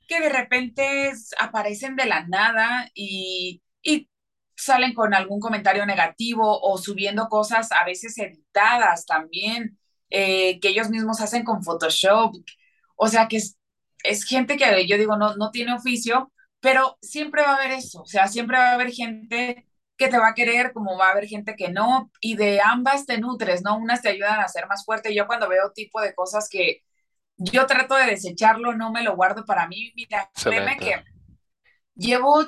que 0.09 0.21
de 0.21 0.29
repente 0.29 1.13
aparecen 1.39 1.97
de 1.97 2.07
la 2.07 2.27
nada 2.27 2.91
y, 2.95 3.63
y 3.83 4.09
salen 4.57 4.95
con 4.95 5.13
algún 5.15 5.41
comentario 5.41 5.85
negativo 5.87 6.61
o 6.63 6.79
subiendo 6.79 7.29
cosas 7.29 7.71
a 7.73 7.85
veces 7.85 8.17
editadas 8.19 9.07
también, 9.07 9.79
eh, 10.11 10.61
que 10.61 10.69
ellos 10.69 10.91
mismos 10.91 11.21
hacen 11.21 11.45
con 11.45 11.63
Photoshop. 11.63 12.35
O 12.97 13.09
sea 13.09 13.29
que 13.29 13.39
es, 13.39 13.59
es 14.05 14.25
gente 14.25 14.57
que 14.57 14.87
yo 14.87 14.97
digo, 14.97 15.17
no, 15.17 15.37
no 15.37 15.51
tiene 15.51 15.75
oficio, 15.75 16.33
pero 16.63 16.97
siempre 17.03 17.43
va 17.43 17.51
a 17.51 17.57
haber 17.57 17.73
eso. 17.73 18.03
O 18.03 18.07
sea, 18.07 18.29
siempre 18.29 18.57
va 18.57 18.71
a 18.71 18.75
haber 18.75 18.93
gente 18.93 19.67
que 19.97 20.09
te 20.09 20.17
va 20.17 20.29
a 20.29 20.35
querer, 20.35 20.73
como 20.73 20.97
va 20.97 21.09
a 21.09 21.11
haber 21.11 21.27
gente 21.27 21.57
que 21.57 21.71
no, 21.71 22.11
y 22.21 22.37
de 22.37 22.61
ambas 22.63 23.05
te 23.05 23.19
nutres, 23.19 23.63
¿no? 23.65 23.77
Unas 23.77 24.01
te 24.01 24.11
ayudan 24.11 24.39
a 24.41 24.49
ser 24.49 24.69
más 24.69 24.85
fuerte. 24.85 25.13
Yo 25.13 25.27
cuando 25.27 25.49
veo 25.49 25.73
tipo 25.73 26.01
de 26.01 26.15
cosas 26.15 26.49
que 26.49 26.83
yo 27.37 27.67
trato 27.67 27.97
de 27.97 28.07
desecharlo, 28.07 28.75
no 28.75 28.93
me 28.93 29.03
lo 29.03 29.17
guardo 29.17 29.45
para 29.45 29.67
mí. 29.67 29.93
Mira, 29.97 30.31
créeme 30.41 30.77
que 30.79 31.03
llevo, 31.97 32.45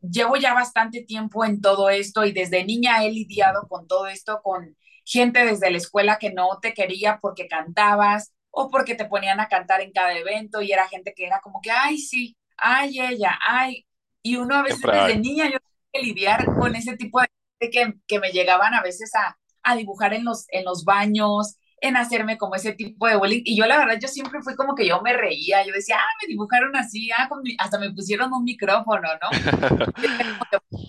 llevo 0.00 0.36
ya 0.36 0.54
bastante 0.54 1.02
tiempo 1.02 1.44
en 1.44 1.60
todo 1.60 1.90
esto 1.90 2.24
y 2.24 2.32
desde 2.32 2.64
niña 2.64 3.04
he 3.04 3.10
lidiado 3.10 3.68
con 3.68 3.86
todo 3.86 4.06
esto, 4.06 4.40
con 4.42 4.78
gente 5.04 5.44
desde 5.44 5.70
la 5.70 5.76
escuela 5.76 6.18
que 6.18 6.32
no 6.32 6.58
te 6.62 6.72
quería 6.72 7.18
porque 7.20 7.48
cantabas 7.48 8.32
o 8.50 8.70
porque 8.70 8.94
te 8.94 9.04
ponían 9.04 9.40
a 9.40 9.48
cantar 9.48 9.82
en 9.82 9.92
cada 9.92 10.16
evento 10.16 10.62
y 10.62 10.72
era 10.72 10.88
gente 10.88 11.12
que 11.14 11.26
era 11.26 11.40
como 11.40 11.60
que, 11.60 11.70
ay, 11.70 11.98
sí, 11.98 12.37
ay, 12.58 13.00
ella, 13.00 13.38
ay. 13.46 13.86
Y 14.22 14.36
uno 14.36 14.56
a 14.56 14.62
veces 14.62 14.90
desde 14.90 15.16
niña 15.18 15.46
yo 15.46 15.58
tenía 15.60 15.90
que 15.92 16.02
lidiar 16.02 16.46
con 16.58 16.74
ese 16.76 16.96
tipo 16.96 17.20
de 17.20 17.70
que, 17.70 17.94
que 18.06 18.20
me 18.20 18.30
llegaban 18.32 18.74
a 18.74 18.82
veces 18.82 19.10
a, 19.14 19.38
a 19.62 19.76
dibujar 19.76 20.14
en 20.14 20.24
los, 20.24 20.46
en 20.50 20.64
los 20.64 20.84
baños, 20.84 21.56
en 21.80 21.96
hacerme 21.96 22.38
como 22.38 22.54
ese 22.56 22.72
tipo 22.72 23.06
de 23.06 23.16
bullying. 23.16 23.42
Y 23.44 23.56
yo 23.56 23.66
la 23.66 23.78
verdad, 23.78 23.98
yo 24.00 24.08
siempre 24.08 24.42
fui 24.42 24.54
como 24.56 24.74
que 24.74 24.86
yo 24.86 25.00
me 25.02 25.12
reía, 25.12 25.64
yo 25.66 25.72
decía, 25.72 25.96
ah, 25.98 26.16
me 26.22 26.28
dibujaron 26.28 26.74
así, 26.76 27.10
ah, 27.12 27.28
hasta 27.58 27.78
me 27.78 27.92
pusieron 27.92 28.32
un 28.32 28.44
micrófono, 28.44 29.08
¿no? 29.22 29.30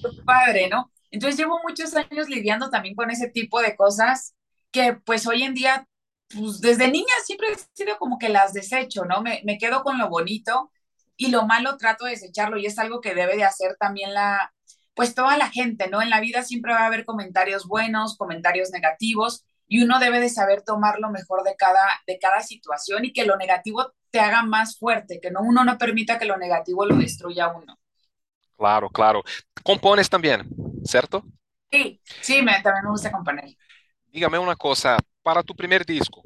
padre, 0.25 0.69
¿no? 0.69 0.91
Entonces 1.11 1.39
llevo 1.39 1.59
muchos 1.67 1.95
años 1.95 2.29
lidiando 2.29 2.69
también 2.69 2.95
con 2.95 3.09
ese 3.11 3.29
tipo 3.29 3.61
de 3.61 3.75
cosas 3.75 4.35
que 4.71 4.93
pues 5.05 5.25
hoy 5.27 5.43
en 5.43 5.53
día, 5.53 5.87
pues 6.33 6.61
desde 6.61 6.89
niña 6.91 7.13
siempre 7.25 7.47
he 7.51 7.57
sido 7.73 7.97
como 7.97 8.19
que 8.19 8.29
las 8.29 8.53
desecho, 8.53 9.05
¿no? 9.05 9.21
Me, 9.21 9.41
me 9.45 9.57
quedo 9.57 9.83
con 9.83 9.97
lo 9.97 10.09
bonito 10.09 10.71
y 11.19 11.27
lo 11.27 11.45
malo 11.45 11.75
trato 11.77 12.05
de 12.05 12.11
desecharlo 12.11 12.57
y 12.57 12.65
es 12.65 12.79
algo 12.79 13.01
que 13.01 13.13
debe 13.13 13.35
de 13.35 13.43
hacer 13.43 13.75
también 13.77 14.13
la, 14.13 14.53
pues 14.93 15.13
toda 15.13 15.35
la 15.37 15.49
gente, 15.49 15.89
¿no? 15.89 16.01
En 16.01 16.09
la 16.09 16.21
vida 16.21 16.43
siempre 16.43 16.71
va 16.71 16.79
a 16.79 16.85
haber 16.85 17.03
comentarios 17.03 17.67
buenos, 17.67 18.15
comentarios 18.15 18.71
negativos, 18.71 19.45
y 19.67 19.83
uno 19.83 19.99
debe 19.99 20.21
de 20.21 20.29
saber 20.29 20.61
tomar 20.61 20.99
lo 20.99 21.11
mejor 21.11 21.43
de 21.43 21.57
cada, 21.57 21.83
de 22.07 22.17
cada 22.19 22.39
situación 22.39 23.03
y 23.03 23.11
que 23.11 23.25
lo 23.25 23.35
negativo 23.35 23.91
te 24.11 24.21
haga 24.21 24.43
más 24.43 24.79
fuerte, 24.79 25.19
que 25.21 25.29
no 25.29 25.41
uno 25.41 25.65
no 25.65 25.77
permita 25.77 26.17
que 26.17 26.25
lo 26.25 26.37
negativo 26.37 26.85
lo 26.85 26.95
destruya 26.95 27.45
a 27.45 27.57
uno. 27.57 27.77
Claro, 28.57 28.89
claro. 28.89 29.21
Compones 29.61 30.09
también, 30.09 30.49
¿cierto? 30.85 31.25
Sí, 31.69 32.01
sí, 32.21 32.41
me, 32.41 32.53
también 32.61 32.85
me 32.85 32.91
gusta 32.91 33.11
componer. 33.11 33.57
Dígame 34.07 34.39
una 34.39 34.55
cosa, 34.55 34.97
para 35.21 35.43
tu 35.43 35.53
primer 35.53 35.85
disco, 35.85 36.23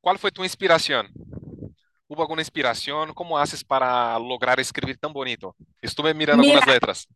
¿cuál 0.00 0.18
fue 0.18 0.32
tu 0.32 0.42
inspiración? 0.42 1.12
¿Hubo 2.16 2.22
alguna 2.22 2.40
inspiración? 2.40 3.12
¿Cómo 3.12 3.38
haces 3.38 3.62
para 3.62 4.18
lograr 4.18 4.58
escribir 4.58 4.96
tan 4.96 5.12
bonito? 5.12 5.54
Estuve 5.82 6.14
mirando 6.14 6.42
algunas 6.42 6.66
letras 6.66 7.06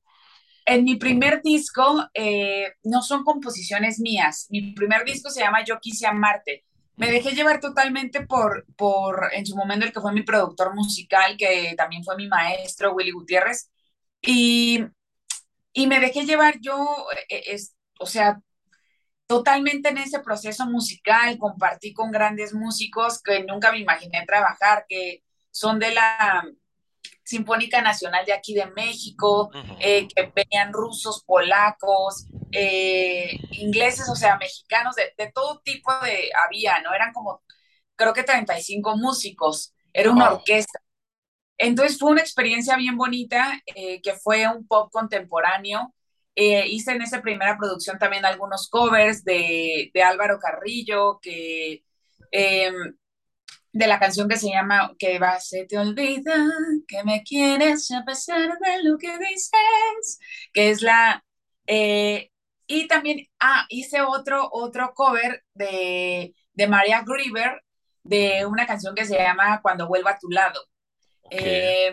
en 0.66 0.84
mi 0.84 0.96
primer 0.96 1.42
disco 1.42 2.08
eh, 2.14 2.74
no 2.84 3.02
son 3.02 3.24
composiciones 3.24 3.98
mías. 3.98 4.46
Mi 4.50 4.72
primer 4.72 5.04
disco 5.04 5.30
se 5.30 5.40
llama 5.40 5.64
Yo 5.64 5.80
quise 5.80 6.06
amarte. 6.06 6.64
Me 6.96 7.10
dejé 7.10 7.32
llevar 7.32 7.60
totalmente 7.60 8.26
por, 8.26 8.66
por, 8.76 9.30
en 9.32 9.46
su 9.46 9.56
momento, 9.56 9.86
el 9.86 9.92
que 9.92 10.00
fue 10.00 10.12
mi 10.12 10.22
productor 10.22 10.74
musical, 10.74 11.36
que 11.36 11.74
también 11.76 12.04
fue 12.04 12.16
mi 12.16 12.28
maestro, 12.28 12.92
Willy 12.92 13.10
Gutiérrez. 13.10 13.70
Y, 14.22 14.84
y 15.72 15.86
me 15.86 15.98
dejé 15.98 16.26
llevar 16.26 16.58
yo, 16.60 17.06
eh, 17.28 17.42
es, 17.46 17.74
o 17.98 18.06
sea, 18.06 18.40
totalmente 19.30 19.90
en 19.90 19.98
ese 19.98 20.18
proceso 20.18 20.66
musical. 20.66 21.38
Compartí 21.38 21.94
con 21.94 22.10
grandes 22.10 22.52
músicos 22.52 23.22
que 23.22 23.44
nunca 23.44 23.70
me 23.70 23.78
imaginé 23.78 24.26
trabajar, 24.26 24.86
que 24.88 25.22
son 25.52 25.78
de 25.78 25.94
la 25.94 26.44
Sinfónica 27.22 27.80
Nacional 27.80 28.26
de 28.26 28.32
aquí 28.32 28.54
de 28.54 28.66
México, 28.72 29.52
eh, 29.78 30.08
que 30.08 30.32
venían 30.34 30.72
rusos, 30.72 31.22
polacos, 31.24 32.26
eh, 32.50 33.38
ingleses, 33.52 34.08
o 34.08 34.16
sea, 34.16 34.36
mexicanos, 34.36 34.96
de, 34.96 35.30
todo 35.32 35.60
tipo 35.60 35.92
de 36.02 36.30
había, 36.44 36.80
¿no? 36.80 36.92
Eran 36.92 37.12
como, 37.12 37.40
creo 37.94 38.12
que 38.12 38.24
35 38.24 38.96
músicos, 38.96 39.72
era 39.92 40.10
una 40.10 40.32
orquesta. 40.32 40.80
Entonces 41.56 42.00
fue 42.00 42.10
una 42.10 42.22
experiencia 42.22 42.76
bien 42.76 42.96
bonita, 42.96 43.62
eh, 43.76 44.02
que 44.02 44.14
fue 44.14 44.48
un 44.48 44.66
pop 44.66 44.90
contemporáneo. 44.90 45.94
Hice 46.34 46.92
en 46.92 47.02
esa 47.02 47.20
primera 47.22 47.56
producción 47.58 47.98
también 47.98 48.24
algunos 48.24 48.68
covers 48.68 49.24
de, 49.24 49.90
de 49.92 50.02
Álvaro 50.02 50.38
Carrillo, 50.38 51.18
que 51.20 51.84
em, 52.30 52.94
de 53.72 53.86
la 53.86 53.98
canción 53.98 54.28
que 54.28 54.36
se 54.36 54.50
llama 54.50 54.94
Que 54.98 55.18
va, 55.18 55.38
se 55.40 55.64
te 55.66 55.78
olvida 55.78 56.34
que 56.88 57.04
me 57.04 57.22
quieres 57.22 57.90
a 57.92 58.04
pesar 58.04 58.58
de 58.58 58.82
lo 58.82 58.98
que 58.98 59.16
dices, 59.18 60.18
que 60.52 60.70
es 60.70 60.82
la... 60.82 61.24
Eh, 61.66 62.30
y 62.66 62.86
también, 62.88 63.26
ah, 63.40 63.66
hice 63.68 64.00
otro, 64.02 64.48
otro 64.52 64.92
cover 64.94 65.44
de, 65.54 66.34
de 66.52 66.68
Maria 66.68 67.02
Grieber 67.06 67.62
de 68.04 68.46
una 68.46 68.66
canción 68.66 68.94
que 68.94 69.04
se 69.04 69.18
llama 69.18 69.60
Cuando 69.62 69.88
vuelva 69.88 70.12
a 70.12 70.18
tu 70.18 70.28
lado. 70.30 70.60
Eh, 71.30 71.92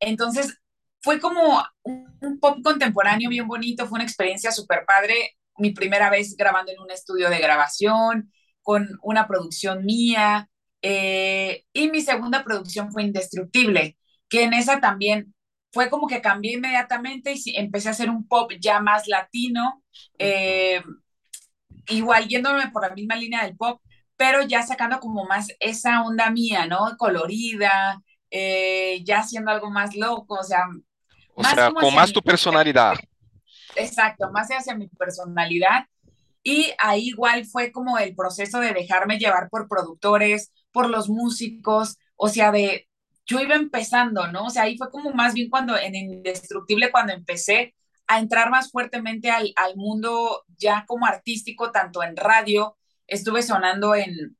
entonces, 0.00 0.58
fue 1.04 1.20
como 1.20 1.62
un 1.82 2.40
pop 2.40 2.58
contemporáneo 2.64 3.28
bien 3.28 3.46
bonito, 3.46 3.86
fue 3.86 3.96
una 3.96 4.04
experiencia 4.04 4.50
súper 4.50 4.86
padre, 4.86 5.36
mi 5.58 5.72
primera 5.72 6.08
vez 6.08 6.34
grabando 6.34 6.72
en 6.72 6.80
un 6.80 6.90
estudio 6.90 7.28
de 7.28 7.38
grabación, 7.38 8.32
con 8.62 8.88
una 9.02 9.28
producción 9.28 9.84
mía, 9.84 10.48
eh, 10.80 11.64
y 11.74 11.90
mi 11.90 12.00
segunda 12.00 12.42
producción 12.42 12.90
fue 12.90 13.02
Indestructible, 13.02 13.98
que 14.30 14.44
en 14.44 14.54
esa 14.54 14.80
también 14.80 15.34
fue 15.72 15.90
como 15.90 16.06
que 16.06 16.22
cambié 16.22 16.54
inmediatamente 16.54 17.34
y 17.36 17.54
empecé 17.54 17.88
a 17.88 17.92
hacer 17.92 18.08
un 18.08 18.26
pop 18.26 18.52
ya 18.58 18.80
más 18.80 19.06
latino, 19.06 19.82
eh, 20.18 20.82
igual 21.88 22.28
yéndome 22.28 22.70
por 22.70 22.88
la 22.88 22.94
misma 22.94 23.16
línea 23.16 23.44
del 23.44 23.56
pop, 23.58 23.82
pero 24.16 24.42
ya 24.42 24.62
sacando 24.62 25.00
como 25.00 25.26
más 25.26 25.48
esa 25.60 26.02
onda 26.02 26.30
mía, 26.30 26.66
¿no? 26.66 26.96
Colorida, 26.96 28.02
eh, 28.30 29.02
ya 29.04 29.18
haciendo 29.18 29.50
algo 29.50 29.70
más 29.70 29.94
loco, 29.94 30.36
o 30.40 30.42
sea... 30.44 30.64
O 31.34 31.44
sea, 31.44 31.70
con 31.70 31.94
más 31.94 32.12
tu 32.12 32.22
personalidad. 32.22 32.94
Exacto, 33.76 34.30
más 34.30 34.48
hacia 34.48 34.74
mi 34.74 34.88
personalidad. 34.88 35.86
Y 36.42 36.72
ahí 36.78 37.08
igual 37.08 37.46
fue 37.46 37.72
como 37.72 37.98
el 37.98 38.14
proceso 38.14 38.60
de 38.60 38.72
dejarme 38.72 39.18
llevar 39.18 39.48
por 39.48 39.68
productores, 39.68 40.52
por 40.72 40.90
los 40.90 41.08
músicos, 41.08 41.96
o 42.16 42.28
sea, 42.28 42.52
de, 42.52 42.88
yo 43.26 43.40
iba 43.40 43.54
empezando, 43.54 44.26
¿no? 44.28 44.46
O 44.46 44.50
sea, 44.50 44.64
ahí 44.64 44.76
fue 44.76 44.90
como 44.90 45.10
más 45.12 45.34
bien 45.34 45.48
cuando 45.48 45.76
en 45.76 45.94
Indestructible, 45.94 46.90
cuando 46.90 47.12
empecé 47.12 47.74
a 48.06 48.18
entrar 48.18 48.50
más 48.50 48.70
fuertemente 48.70 49.30
al, 49.30 49.52
al 49.56 49.76
mundo 49.76 50.44
ya 50.58 50.84
como 50.86 51.06
artístico, 51.06 51.72
tanto 51.72 52.02
en 52.02 52.16
radio, 52.16 52.76
estuve 53.06 53.42
sonando 53.42 53.94
en, 53.94 54.36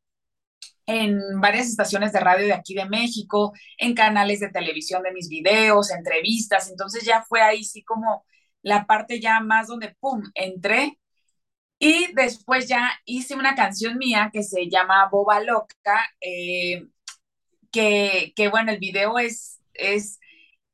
en 0.86 1.40
varias 1.40 1.68
estaciones 1.68 2.12
de 2.12 2.20
radio 2.20 2.46
de 2.46 2.52
aquí 2.52 2.74
de 2.74 2.86
México, 2.86 3.52
en 3.78 3.94
canales 3.94 4.40
de 4.40 4.50
televisión 4.50 5.02
de 5.02 5.12
mis 5.12 5.28
videos, 5.28 5.90
entrevistas, 5.90 6.70
entonces 6.70 7.04
ya 7.04 7.22
fue 7.22 7.40
ahí 7.40 7.64
sí 7.64 7.82
como 7.82 8.24
la 8.62 8.86
parte 8.86 9.20
ya 9.20 9.40
más 9.40 9.68
donde, 9.68 9.94
¡pum!, 10.00 10.22
entré 10.34 10.98
y 11.78 12.12
después 12.14 12.68
ya 12.68 12.92
hice 13.04 13.34
una 13.34 13.54
canción 13.54 13.98
mía 13.98 14.30
que 14.32 14.42
se 14.42 14.68
llama 14.70 15.08
Boba 15.10 15.40
Loca, 15.40 16.00
eh, 16.20 16.86
que, 17.70 18.32
que, 18.36 18.48
bueno, 18.48 18.72
el 18.72 18.78
video 18.78 19.18
es, 19.18 19.60
es, 19.74 20.18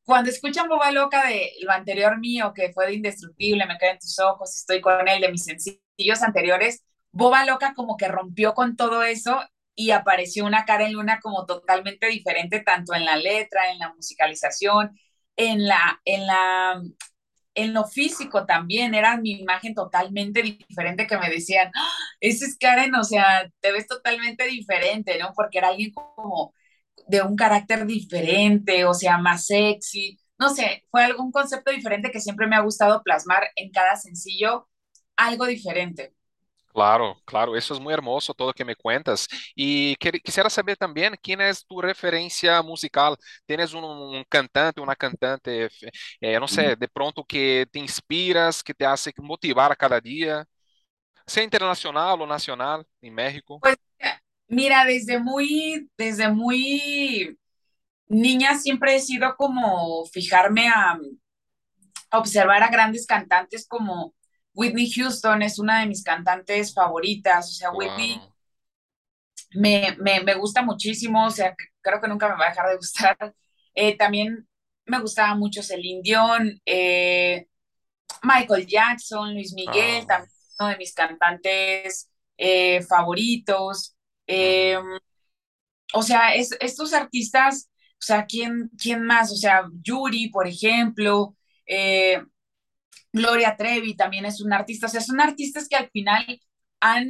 cuando 0.05 0.31
escuchan 0.31 0.69
Boba 0.69 0.93
Loca 0.93 1.27
de 1.27 1.53
lo 1.63 1.73
anterior 1.73 2.19
mío, 2.19 2.53
que 2.55 2.73
fue 2.73 2.87
de 2.87 2.95
Indestructible, 2.95 3.67
Me 3.67 3.79
quedan 3.79 3.99
tus 3.99 4.19
ojos, 4.21 4.57
estoy 4.57 4.81
con 4.81 5.09
él, 5.09 5.21
de 5.21 5.31
mis 5.33 5.45
sencillos 5.45 6.23
anteriores, 6.23 6.85
Boba 7.13 7.45
Loca 7.45 7.75
como 7.75 7.97
que 7.97 8.09
rompió 8.09 8.55
con 8.55 8.77
todo 8.77 9.03
eso 9.03 9.41
y 9.75 9.91
apareció 9.93 10.45
una 10.47 10.65
cara 10.65 10.87
en 10.87 10.93
luna 10.95 11.21
como 11.21 11.47
totalmente 11.47 12.09
diferente, 12.09 12.61
tanto 12.61 12.95
en 12.95 13.05
la 13.05 13.17
letra, 13.17 13.71
en 13.73 13.79
la 13.79 13.93
musicalización, 13.95 14.99
en 15.37 15.67
la, 15.67 16.01
en 16.05 16.27
la, 16.27 16.83
en 17.55 17.75
lo 17.75 17.85
físico 17.87 18.47
también, 18.47 18.95
era 18.95 19.17
mi 19.19 19.33
imagen 19.41 19.75
totalmente 19.75 20.43
diferente 20.43 21.07
que 21.07 21.19
me 21.19 21.31
decían, 21.31 21.71
¡Ah! 21.75 21.91
ese 22.21 22.47
es 22.47 22.57
Karen, 22.59 22.95
o 22.95 23.05
sea, 23.05 23.51
te 23.61 23.73
ves 23.73 23.87
totalmente 23.87 24.47
diferente, 24.47 25.19
¿no? 25.19 25.33
Porque 25.35 25.59
era 25.59 25.69
alguien 25.69 25.93
como 25.93 26.55
de 27.09 27.23
un 27.23 27.37
carácter 27.37 27.87
diferente, 27.87 28.85
o 28.85 28.95
sea, 28.95 29.19
más 29.19 29.47
sexy, 29.47 30.19
no 30.39 30.49
sé, 30.51 30.85
fue 30.91 31.05
algún 31.05 31.33
concepto 31.33 31.71
diferente 31.71 32.11
que 32.11 32.21
siempre 32.21 32.47
me 32.47 32.57
ha 32.57 32.61
gustado 32.61 33.03
plasmar 33.03 33.51
en 33.57 33.71
cada 33.73 33.97
sencillo, 33.97 34.69
algo 35.17 35.47
diferente. 35.47 36.15
Claro, 36.73 37.21
claro, 37.25 37.57
eso 37.57 37.75
es 37.75 37.81
muy 37.81 37.93
hermoso 37.93 38.33
todo 38.33 38.49
lo 38.49 38.55
que 38.55 38.65
me 38.65 38.77
cuentas. 38.77 39.27
Y 39.57 39.97
quisiera 39.97 40.49
saber 40.49 40.77
también 40.77 41.17
quién 41.21 41.41
es 41.41 41.67
tu 41.67 41.81
referencia 41.81 42.63
musical. 42.63 43.17
¿Tienes 43.45 43.75
un, 43.75 44.25
cantante, 44.29 44.81
una 44.81 44.95
cantante, 44.95 45.69
eh, 46.21 46.39
no 46.39 46.47
sé, 46.47 46.77
de 46.77 46.89
pronto 46.89 47.25
que 47.25 47.67
te 47.73 47.81
inspiras, 47.81 48.63
que 48.63 48.73
te 48.73 48.87
hace 48.87 49.13
motivar 49.19 49.73
a 49.73 49.77
cada 49.77 50.01
día, 50.01 50.45
sea 51.27 51.43
internacional 51.43 52.21
o 52.23 52.27
nacional 52.27 52.87
en 53.01 53.15
México? 53.15 53.59
Pues 53.61 53.77
mira, 54.47 54.85
desde 54.85 55.19
muy, 55.19 55.91
desde 55.99 56.29
muy 56.29 57.37
niña 58.07 58.57
siempre 58.57 58.95
he 58.95 59.01
sido 59.01 59.35
como 59.37 60.07
fijarme 60.07 60.69
a 60.69 60.99
observar 62.13 62.63
a 62.63 62.71
grandes 62.71 63.07
cantantes 63.07 63.67
como 63.67 64.15
Whitney 64.55 64.91
Houston 64.91 65.43
es 65.43 65.59
una 65.59 65.81
de 65.81 65.87
mis 65.87 66.03
cantantes 66.03 66.75
favoritas, 66.75 67.51
o 67.51 67.53
sea, 67.53 67.71
Whitney 67.71 68.21
me, 69.53 69.97
me, 69.99 70.35
gusta 70.35 70.63
muchísimo, 70.63 71.27
o 71.27 71.31
sea, 71.31 71.55
creo 71.81 72.01
que 72.01 72.09
nunca 72.09 72.29
me 72.29 72.37
va 72.37 72.47
a 72.47 72.51
dejar 72.51 72.69
de 72.69 72.77
gustar. 72.77 73.35
Eh, 73.75 73.97
también 73.97 74.49
me 74.85 75.01
gustaba 75.01 75.35
mucho 75.35 75.63
Celine 75.63 76.01
Dion, 76.03 76.61
eh, 76.67 77.47
Michael 78.23 78.67
Jackson, 78.67 79.35
Luis 79.35 79.53
Miguel, 79.55 80.03
ah. 80.03 80.07
también 80.07 80.33
uno 80.59 80.69
de 80.69 80.77
mis 80.77 80.95
cantantes 80.95 82.11
eh, 82.37 82.83
favoritos. 82.83 83.97
Em, 84.27 84.99
o 85.95 86.03
sea, 86.03 86.35
estos 86.35 86.93
artistas, 86.93 87.71
o 87.95 88.03
sea, 88.03 88.27
¿quién, 88.27 88.71
¿quién 88.81 89.03
más? 89.03 89.33
O 89.33 89.37
sea, 89.37 89.69
Yuri, 89.83 90.29
por 90.29 90.47
ejemplo, 90.47 91.35
Gloria 93.13 93.57
Trevi 93.57 93.97
también 93.97 94.25
es 94.25 94.41
una 94.41 94.57
artista, 94.57 94.87
o 94.87 94.91
sea, 94.91 95.01
son 95.01 95.21
artistas 95.21 95.69
que 95.69 95.77
al 95.77 95.91
final 95.91 96.25
han, 96.81 97.09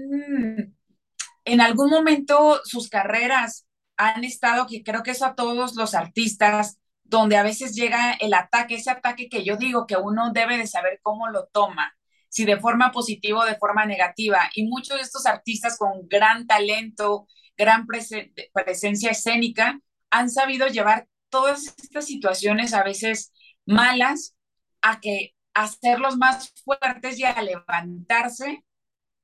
en 1.44 1.60
algún 1.60 1.90
momento 1.90 2.60
sus 2.64 2.88
carreras 2.88 3.66
han 3.96 4.24
estado, 4.24 4.66
que 4.66 4.82
creo 4.82 5.02
que 5.02 5.10
eso 5.10 5.26
a 5.26 5.34
todos 5.34 5.74
los 5.76 5.94
artistas, 5.94 6.78
donde 7.04 7.36
a 7.36 7.42
veces 7.42 7.74
llega 7.74 8.12
el 8.12 8.32
ataque, 8.34 8.76
ese 8.76 8.90
ataque 8.90 9.28
que 9.28 9.44
yo 9.44 9.56
digo 9.56 9.86
que 9.86 9.96
uno 9.96 10.32
debe 10.32 10.56
de 10.56 10.66
saber 10.66 11.00
cómo 11.02 11.28
lo 11.28 11.48
toma, 11.52 11.92
si 12.28 12.44
de 12.44 12.58
forma 12.58 12.92
positiva 12.92 13.40
o 13.40 13.44
de 13.44 13.58
forma 13.58 13.84
negativa. 13.84 14.48
Y 14.54 14.66
muchos 14.66 14.96
de 14.96 15.02
estos 15.02 15.26
artistas 15.26 15.76
con 15.76 16.08
gran 16.08 16.46
talento, 16.46 17.26
gran 17.58 17.86
presencia 17.86 19.10
escénica, 19.10 19.80
han 20.10 20.30
sabido 20.30 20.68
llevar 20.68 21.08
todas 21.28 21.74
estas 21.82 22.06
situaciones 22.06 22.72
a 22.72 22.84
veces 22.84 23.32
malas 23.66 24.36
a 24.80 25.00
que 25.00 25.34
hacerlos 25.54 26.16
más 26.16 26.52
fuertes 26.64 27.18
y 27.18 27.24
a 27.24 27.40
levantarse 27.42 28.64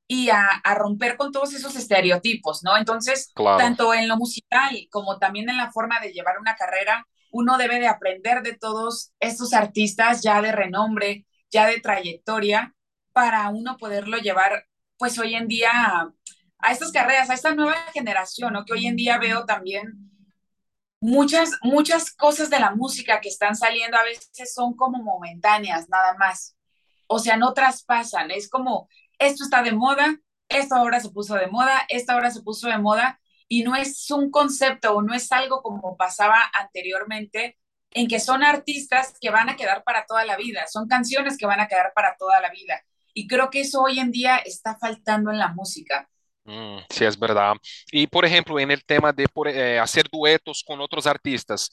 y 0.08 0.30
a, 0.30 0.62
romper 0.76 1.16
con 1.16 1.32
todos 1.32 1.52
esos 1.54 1.74
estereotipos, 1.74 2.62
¿no? 2.62 2.76
Entonces, 2.76 3.32
tanto 3.34 3.92
en 3.92 4.08
lo 4.08 4.16
musical 4.16 4.86
como 4.90 5.18
también 5.18 5.48
en 5.48 5.56
la 5.56 5.72
forma 5.72 5.98
de 6.00 6.12
llevar 6.12 6.38
una 6.38 6.54
carrera, 6.54 7.06
uno 7.32 7.58
debe 7.58 7.80
de 7.80 7.88
aprender 7.88 8.42
de 8.42 8.56
todos 8.56 9.12
estos 9.18 9.52
artistas 9.52 10.22
ya 10.22 10.40
de 10.40 10.52
renombre, 10.52 11.26
ya 11.50 11.66
de 11.66 11.80
trayectoria, 11.80 12.74
para 13.12 13.48
uno 13.48 13.76
poderlo 13.78 14.18
llevar, 14.18 14.66
pues 14.96 15.18
hoy 15.18 15.34
en 15.34 15.48
día 15.48 15.70
a, 15.72 16.12
a 16.58 16.72
estas 16.72 16.92
carreras, 16.92 17.30
a 17.30 17.34
esta 17.34 17.54
nueva 17.54 17.76
generación, 17.92 18.52
¿no? 18.52 18.64
Que 18.64 18.74
hoy 18.74 18.86
en 18.86 18.96
día 18.96 19.18
veo 19.18 19.44
también 19.44 20.05
muchas, 21.00 21.50
muchas 21.62 22.10
cosas 22.10 22.50
de 22.50 22.58
la 22.58 22.74
música 22.74 23.20
que 23.20 23.28
están 23.28 23.56
saliendo 23.56 23.96
a 23.96 24.04
veces 24.04 24.52
son 24.52 24.74
como 24.76 25.02
momentáneas, 25.02 25.88
nada 25.88 26.14
más. 26.18 26.56
O 27.06 27.18
sea, 27.18 27.36
no 27.36 27.52
traspasan, 27.52 28.30
es 28.30 28.48
como, 28.48 28.88
esto 29.18 29.44
está 29.44 29.62
de 29.62 29.72
moda, 29.72 30.18
esto 30.48 30.74
ahora 30.74 31.00
se 31.00 31.10
puso 31.10 31.34
de 31.34 31.46
moda, 31.46 31.86
esto 31.88 32.12
ahora 32.12 32.30
se 32.30 32.42
puso 32.42 32.68
de 32.68 32.78
moda, 32.78 33.20
y 33.48 33.62
no 33.62 33.76
es 33.76 34.10
un 34.10 34.30
concepto 34.30 34.94
o 34.94 35.02
no 35.02 35.14
es 35.14 35.30
algo 35.30 35.62
como 35.62 35.96
pasaba 35.96 36.50
anteriormente, 36.52 37.58
en 37.92 38.08
que 38.08 38.20
son 38.20 38.42
artistas 38.42 39.14
que 39.20 39.30
van 39.30 39.48
a 39.48 39.56
quedar 39.56 39.84
para 39.84 40.04
toda 40.06 40.24
la 40.24 40.36
vida, 40.36 40.66
son 40.66 40.88
canciones 40.88 41.38
que 41.38 41.46
van 41.46 41.60
a 41.60 41.68
quedar 41.68 41.92
para 41.94 42.16
toda 42.16 42.40
la 42.40 42.50
vida. 42.50 42.82
Y 43.14 43.26
creo 43.26 43.50
que 43.50 43.62
eso 43.62 43.82
hoy 43.82 44.00
en 44.00 44.10
día 44.10 44.36
está 44.36 44.76
faltando 44.76 45.30
en 45.30 45.38
la 45.38 45.48
música. 45.48 46.10
Mm, 46.46 46.78
sí, 46.88 47.04
es 47.04 47.18
verdad. 47.18 47.54
Y 47.90 48.06
por 48.06 48.24
ejemplo, 48.24 48.58
en 48.58 48.70
el 48.70 48.84
tema 48.84 49.12
de 49.12 49.26
eh, 49.46 49.78
hacer 49.78 50.06
duetos 50.10 50.62
con 50.64 50.80
otros 50.80 51.06
artistas, 51.06 51.70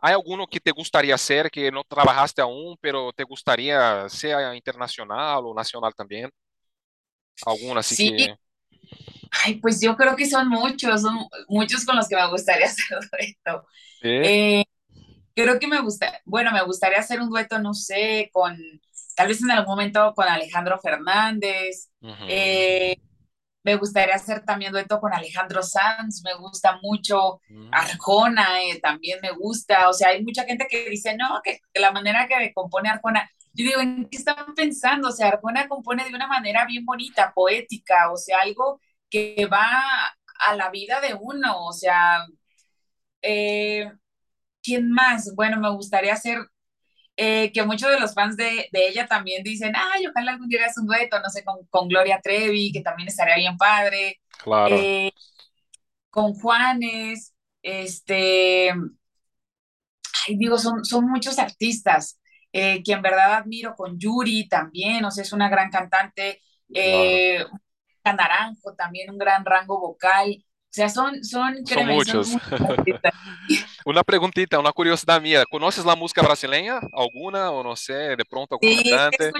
¿hay 0.00 0.14
alguno 0.14 0.46
que 0.46 0.60
te 0.60 0.70
gustaría 0.70 1.14
hacer 1.14 1.50
que 1.50 1.70
no 1.72 1.82
trabajaste 1.84 2.40
aún, 2.40 2.76
pero 2.80 3.12
te 3.12 3.24
gustaría, 3.24 4.08
sea 4.08 4.54
internacional 4.54 5.42
o 5.44 5.54
nacional 5.54 5.92
también? 5.94 6.30
¿Alguna 7.44 7.80
así 7.80 7.96
sí. 7.96 8.16
que... 8.16 8.36
Ay, 9.44 9.54
pues 9.56 9.80
yo 9.80 9.96
creo 9.96 10.14
que 10.14 10.26
son 10.26 10.48
muchos, 10.48 11.00
son 11.00 11.18
muchos 11.48 11.84
con 11.84 11.96
los 11.96 12.06
que 12.06 12.16
me 12.16 12.28
gustaría 12.28 12.66
hacer 12.66 12.98
dueto. 13.10 13.66
Eh, 14.02 14.64
creo 15.34 15.58
que 15.58 15.66
me 15.66 15.80
gusta, 15.80 16.20
bueno, 16.24 16.52
me 16.52 16.62
gustaría 16.62 16.98
hacer 16.98 17.20
un 17.20 17.30
dueto, 17.30 17.58
no 17.58 17.74
sé, 17.74 18.30
con, 18.32 18.56
tal 19.16 19.28
vez 19.28 19.42
en 19.42 19.50
algún 19.50 19.72
momento 19.72 20.12
con 20.14 20.28
Alejandro 20.28 20.78
Fernández. 20.78 21.90
Me 23.64 23.76
gustaría 23.76 24.14
hacer 24.14 24.44
también 24.44 24.72
dueto 24.72 25.00
con 25.00 25.12
Alejandro 25.12 25.62
Sanz, 25.62 26.22
me 26.24 26.34
gusta 26.34 26.78
mucho. 26.82 27.40
Mm. 27.48 27.68
Arjona 27.72 28.62
eh, 28.62 28.80
también 28.80 29.18
me 29.22 29.30
gusta. 29.32 29.88
O 29.88 29.92
sea, 29.92 30.08
hay 30.08 30.24
mucha 30.24 30.44
gente 30.44 30.66
que 30.68 30.88
dice, 30.90 31.16
no, 31.16 31.40
que, 31.42 31.60
la 31.74 31.92
manera 31.92 32.26
que 32.28 32.52
compone 32.52 32.88
Arjona. 32.88 33.30
Yo 33.54 33.64
digo, 33.66 33.80
¿en 33.80 34.08
qué 34.08 34.16
están 34.18 34.54
pensando? 34.56 35.08
O 35.08 35.12
sea, 35.12 35.28
Arjona 35.28 35.68
compone 35.68 36.04
de 36.04 36.14
una 36.14 36.26
manera 36.26 36.64
bien 36.66 36.84
bonita, 36.84 37.32
poética, 37.34 38.10
o 38.10 38.16
sea, 38.16 38.40
algo 38.42 38.80
que 39.10 39.46
va 39.46 39.82
a 40.46 40.56
la 40.56 40.70
vida 40.70 41.00
de 41.00 41.14
uno. 41.14 41.66
O 41.66 41.72
sea, 41.72 42.26
eh, 43.22 43.90
¿quién 44.62 44.90
más? 44.90 45.34
Bueno, 45.34 45.58
me 45.60 45.70
gustaría 45.70 46.14
hacer 46.14 46.38
eh, 47.16 47.52
que 47.52 47.62
muchos 47.64 47.90
de 47.90 48.00
los 48.00 48.14
fans 48.14 48.36
de, 48.36 48.68
ella 48.72 49.06
también 49.06 49.42
dicen, 49.42 49.74
ay, 49.76 50.06
ojalá 50.06 50.32
algún 50.32 50.48
día 50.48 50.62
hagas 50.62 50.78
un 50.78 50.86
dueto, 50.86 51.20
no 51.20 51.28
sé, 51.28 51.44
con, 51.44 51.88
Gloria 51.88 52.20
Trevi, 52.22 52.72
que 52.72 52.80
también 52.80 53.08
estaría 53.08 53.36
bien 53.36 53.56
padre. 53.56 54.20
Claro. 54.42 54.76
Eh, 54.76 55.12
con 56.10 56.34
Juanes, 56.34 57.34
este, 57.62 58.70
ay, 58.70 60.36
digo, 60.36 60.58
son, 60.58 60.84
son 60.84 61.08
muchos 61.08 61.38
artistas 61.38 62.18
eh, 62.52 62.82
que 62.82 62.92
en 62.92 63.02
verdad 63.02 63.34
admiro, 63.34 63.74
con 63.74 63.98
Yuri 63.98 64.48
también, 64.48 65.04
o 65.04 65.10
sea, 65.10 65.22
es 65.22 65.32
una 65.32 65.48
gran 65.48 65.70
cantante, 65.70 66.40
Naranjo 68.04 68.74
también, 68.74 69.10
un 69.10 69.18
gran 69.18 69.44
rango 69.44 69.78
vocal. 69.80 70.44
O 70.72 70.74
sea, 70.74 70.88
son, 70.88 71.22
son, 71.22 71.66
son 71.66 71.86
muchos. 71.86 72.30
una 73.84 74.02
preguntita, 74.02 74.58
una 74.58 74.72
curiosidad 74.72 75.20
mía. 75.20 75.44
¿Conoces 75.50 75.84
la 75.84 75.94
música 75.94 76.22
brasileña? 76.22 76.80
¿Alguna? 76.94 77.50
O 77.50 77.62
no 77.62 77.76
sé, 77.76 77.92
de 77.92 78.24
pronto 78.24 78.58
sí, 78.58 78.88
cantante. 78.88 79.32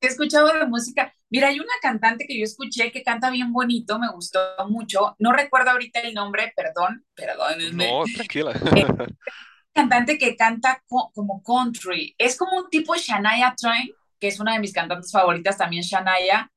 He 0.00 0.06
escuchado, 0.06 0.46
de 0.46 0.66
música. 0.66 1.12
Mira, 1.30 1.48
hay 1.48 1.58
una 1.58 1.72
cantante 1.82 2.26
que 2.28 2.38
yo 2.38 2.44
escuché 2.44 2.92
que 2.92 3.02
canta 3.02 3.28
bien 3.30 3.52
bonito, 3.52 3.98
me 3.98 4.08
gustó 4.12 4.38
mucho. 4.68 5.16
No 5.18 5.32
recuerdo 5.32 5.70
ahorita 5.70 5.98
el 5.98 6.14
nombre, 6.14 6.52
perdón, 6.54 7.04
perdón. 7.12 7.56
No, 7.76 8.04
tranquila. 8.14 8.52
Cantante 9.72 10.16
que 10.16 10.36
canta 10.36 10.80
como 10.86 11.42
country. 11.42 12.14
Es 12.18 12.36
como 12.36 12.56
un 12.56 12.70
tipo 12.70 12.94
Shania 12.94 13.52
Twain, 13.60 13.90
que 14.20 14.28
es 14.28 14.38
una 14.38 14.52
de 14.52 14.60
mis 14.60 14.72
cantantes 14.72 15.10
favoritas 15.10 15.58
también, 15.58 15.82
Shania. 15.82 16.48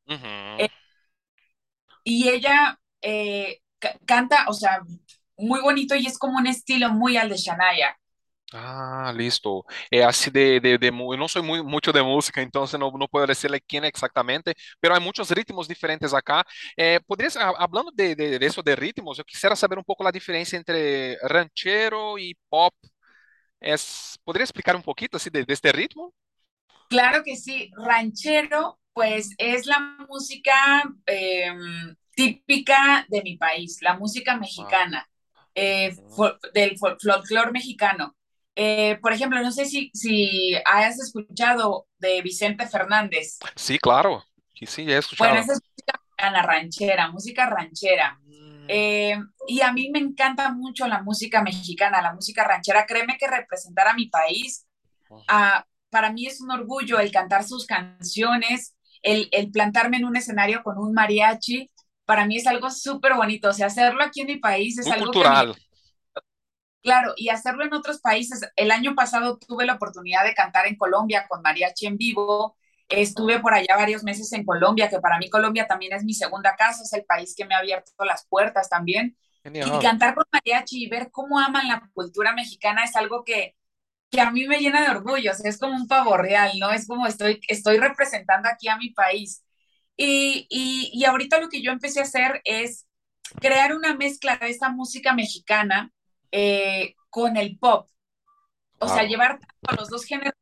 Eh, 0.60 0.70
y 2.04 2.30
ella 2.30 2.80
eh, 3.02 3.61
canta, 4.06 4.46
o 4.48 4.54
sea, 4.54 4.82
muy 5.38 5.62
bonito 5.62 5.96
y 5.96 6.08
es 6.08 6.18
como 6.18 6.38
un 6.38 6.48
estilo 6.48 6.90
muy 6.92 7.18
al 7.18 7.30
de 7.30 7.38
Shania. 7.38 7.98
Ah, 8.54 9.14
listo. 9.16 9.64
É 9.90 10.04
assim 10.04 10.30
de, 10.30 10.60
de, 10.60 10.78
de 10.78 10.88
eu 10.88 11.18
não 11.18 11.28
sou 11.30 11.42
muito, 11.42 11.64
muito 11.66 11.92
de 11.94 12.02
música, 12.04 12.42
então 12.42 12.66
não, 12.78 12.92
não 12.92 13.08
posso 13.08 13.26
dizer 13.28 13.64
quem 13.66 13.80
exatamente, 13.86 14.54
mas 14.84 14.92
há 14.92 15.00
muitos 15.00 15.30
ritmos 15.30 15.68
diferentes 15.70 16.14
acá. 16.14 16.44
É, 16.78 17.00
poderias, 17.00 17.38
hablando 17.38 17.92
de, 17.92 18.14
de, 18.14 18.38
de 18.40 18.46
isso 18.46 18.62
de 18.62 18.76
ritmos, 18.76 19.18
eu 19.20 19.24
quisiera 19.26 19.56
saber 19.56 19.80
um 19.80 19.84
pouco 19.84 20.06
a 20.06 20.12
diferença 20.12 20.58
entre 20.58 21.18
ranchero 21.24 22.20
e 22.20 22.36
pop. 22.50 22.76
É, 23.62 23.76
¿Podría 24.26 24.44
explicar 24.44 24.76
un 24.76 24.84
poquito 24.84 25.18
así 25.18 25.30
de, 25.30 25.46
de 25.46 25.54
este 25.54 25.72
ritmo? 25.72 26.14
Claro 26.90 27.24
que 27.24 27.36
sí. 27.38 27.72
Ranchero, 27.76 28.80
pues 28.94 29.30
es 29.38 29.66
la 29.66 29.80
música 30.10 30.84
eh, 31.06 31.52
típica 32.16 33.06
de 33.10 33.22
mi 33.22 33.38
país, 33.38 33.80
la 33.82 33.98
música 33.98 34.38
mexicana, 34.38 35.08
eh, 35.56 35.96
del 36.54 36.78
folclore 36.78 37.52
mexicano. 37.52 38.16
Eh, 38.56 39.00
por 39.02 39.14
ejemplo, 39.14 39.42
no 39.42 39.52
sé 39.52 39.66
si, 39.66 39.90
si 39.94 40.54
hayas 40.66 41.00
escuchado 41.00 41.88
de 42.00 42.22
Vicente 42.22 42.68
Fernández. 42.68 43.40
Sí, 43.56 43.80
claro. 43.80 44.24
Sí, 44.54 44.66
sí, 44.66 44.82
he 44.92 44.98
escuchado. 44.98 45.30
Bueno, 45.30 45.44
esa 45.44 45.54
es 45.54 45.62
música 45.62 46.00
mexicana, 46.04 46.42
ranchera, 46.42 47.12
música 47.12 47.46
ranchera. 47.50 48.20
Mm. 48.26 48.66
Eh, 48.68 49.18
y 49.48 49.62
a 49.62 49.72
mí 49.72 49.90
me 49.90 50.00
encanta 50.00 50.52
mucho 50.52 50.88
la 50.88 51.02
música 51.02 51.42
mexicana, 51.42 52.02
la 52.02 52.14
música 52.14 52.44
ranchera. 52.44 52.86
Créeme 52.86 53.18
que 53.18 53.28
representar 53.28 53.88
a 53.88 53.94
mi 53.94 54.08
país, 54.08 54.68
uh, 55.10 55.62
para 55.90 56.12
mí 56.12 56.28
es 56.28 56.42
un 56.42 56.52
orgullo 56.52 57.00
el 57.00 57.12
cantar 57.12 57.44
sus 57.44 57.66
canciones, 57.66 58.76
el, 59.02 59.30
el 59.32 59.50
plantarme 59.50 59.98
en 59.98 60.06
un 60.06 60.16
escenario 60.16 60.62
con 60.62 60.78
un 60.78 60.94
mariachi 60.94 61.71
para 62.12 62.26
mí 62.26 62.36
es 62.36 62.46
algo 62.46 62.70
súper 62.70 63.14
bonito. 63.14 63.48
O 63.48 63.54
sea, 63.54 63.68
hacerlo 63.68 64.04
aquí 64.04 64.20
en 64.20 64.28
mi 64.28 64.36
país 64.36 64.78
es 64.78 64.86
algo 64.88 65.06
cultural. 65.06 65.56
Claro, 66.84 67.14
y 67.16 67.30
hacerlo 67.30 67.64
en 67.64 67.74
otros 67.74 68.02
países. 68.02 68.42
El 68.58 68.70
año 68.70 68.96
pasado 68.96 69.38
tuve 69.38 69.66
la 69.66 69.76
oportunidad 69.76 70.26
de 70.26 70.34
cantar 70.34 70.68
en 70.68 70.76
Colombia 70.76 71.26
con 71.30 71.42
mariachi 71.42 71.86
en 71.86 71.96
vivo. 71.96 72.58
Estuve 72.90 73.40
por 73.40 73.54
allá 73.54 73.78
varios 73.78 74.04
meses 74.04 74.34
en 74.34 74.44
Colombia, 74.44 74.90
que 74.90 75.00
para 75.00 75.20
mí 75.20 75.30
Colombia 75.30 75.68
también 75.68 75.94
es 75.94 76.04
mi 76.04 76.14
segunda 76.14 76.58
casa, 76.58 76.84
es 76.84 76.92
el 76.92 77.06
país 77.06 77.34
que 77.34 77.46
me 77.46 77.56
ha 77.56 77.60
abierto 77.60 77.94
las 78.04 78.28
puertas 78.28 78.68
también. 78.68 79.16
Y 79.62 79.80
cantar 79.80 80.14
con 80.14 80.26
mariachi 80.34 80.84
y 80.84 80.90
ver 80.90 81.12
cómo 81.12 81.40
aman 81.40 81.70
la 81.70 81.90
cultura 81.94 82.34
mexicana 82.34 82.84
es 82.84 82.94
algo 82.98 83.24
que, 83.24 83.56
que 84.10 84.20
a 84.20 84.32
mí 84.32 84.48
me 84.48 84.58
llena 84.60 84.82
de 84.82 84.90
orgullo, 84.90 85.32
o 85.32 85.34
sea, 85.34 85.50
es 85.50 85.58
como 85.58 85.78
un 85.78 85.88
pavo 85.88 86.18
real, 86.18 86.52
¿no? 86.60 86.72
Es 86.72 86.88
como 86.88 87.08
estoy, 87.08 87.40
estoy 87.48 87.78
representando 87.78 88.50
aquí 88.50 88.68
a 88.68 88.76
mi 88.76 88.90
país. 88.90 89.46
Y, 89.98 90.48
y, 90.50 91.06
ahorita 91.06 91.40
lo 91.40 91.50
que 91.50 91.62
yo 91.62 91.72
empecé 91.72 92.00
a 92.00 92.04
hacer 92.04 92.42
es 92.44 92.88
crear 93.40 93.76
una 93.76 93.96
mezcla 93.96 94.38
de 94.38 94.50
esta 94.50 94.70
música 94.70 95.14
mexicana 95.14 95.92
eh, 96.32 96.96
con 97.10 97.38
el 97.38 97.60
pop. 97.60 97.88
O 98.80 98.88
sea, 98.88 99.04
llevar 99.04 99.40
los 99.78 99.90
dos 99.90 100.06
géneros 100.06 100.34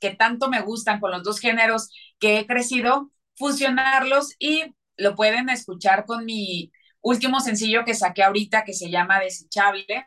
que 0.00 0.10
tanto 0.10 0.50
me 0.50 0.60
gustan, 0.60 1.00
con 1.00 1.10
los 1.10 1.22
dos 1.22 1.40
géneros 1.40 1.88
que 2.18 2.38
he 2.38 2.46
crecido, 2.46 3.10
fusionarlos 3.36 4.34
y 4.38 4.74
lo 4.96 5.14
pueden 5.14 5.48
escuchar 5.48 6.04
con 6.04 6.24
mi 6.24 6.72
último 7.00 7.40
sencillo 7.40 7.84
que 7.84 7.94
saqué 7.94 8.22
ahorita 8.22 8.64
que 8.64 8.74
se 8.74 8.90
llama 8.90 9.20
Desechable, 9.20 10.06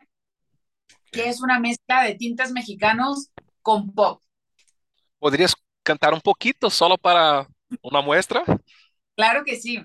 que 1.10 1.28
es 1.28 1.40
una 1.40 1.58
mezcla 1.58 2.04
de 2.04 2.14
tintes 2.14 2.52
mexicanos 2.52 3.30
con 3.62 3.92
pop. 3.92 4.22
¿Podrías 5.18 5.54
cantar 5.82 6.14
un 6.14 6.20
poquito 6.20 6.70
solo 6.70 6.96
para 6.96 7.46
una 7.82 8.00
muestra? 8.00 8.44
Claro 9.20 9.44
que 9.44 9.56
sí. 9.60 9.76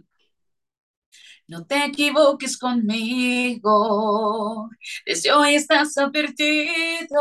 No 1.48 1.66
te 1.66 1.86
equivoques 1.86 2.58
conmigo, 2.58 4.70
desde 5.06 5.32
hoy 5.32 5.56
estás 5.56 5.98
advertido. 5.98 7.12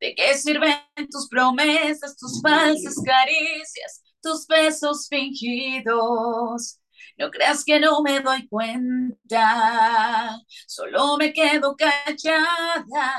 ¿De 0.00 0.14
qué 0.14 0.34
sirven 0.34 0.78
tus 1.10 1.28
promesas, 1.28 2.16
tus 2.16 2.40
falsas 2.42 2.94
caricias, 3.04 4.02
tus 4.22 4.46
besos 4.46 5.06
fingidos? 5.08 6.80
No 7.18 7.30
creas 7.30 7.64
que 7.64 7.80
no 7.80 8.02
me 8.02 8.20
doy 8.20 8.46
cuenta, 8.48 10.38
solo 10.66 11.16
me 11.16 11.32
quedo 11.32 11.76
callada. 11.76 13.14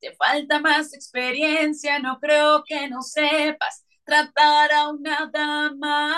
Te 0.00 0.14
falta 0.16 0.60
más 0.60 0.94
experiencia, 0.94 1.98
no 1.98 2.18
creo 2.20 2.62
que 2.66 2.88
no 2.88 3.02
sepas 3.02 3.84
tratar 4.10 4.72
a 4.72 4.88
una 4.88 5.30
dama. 5.32 6.16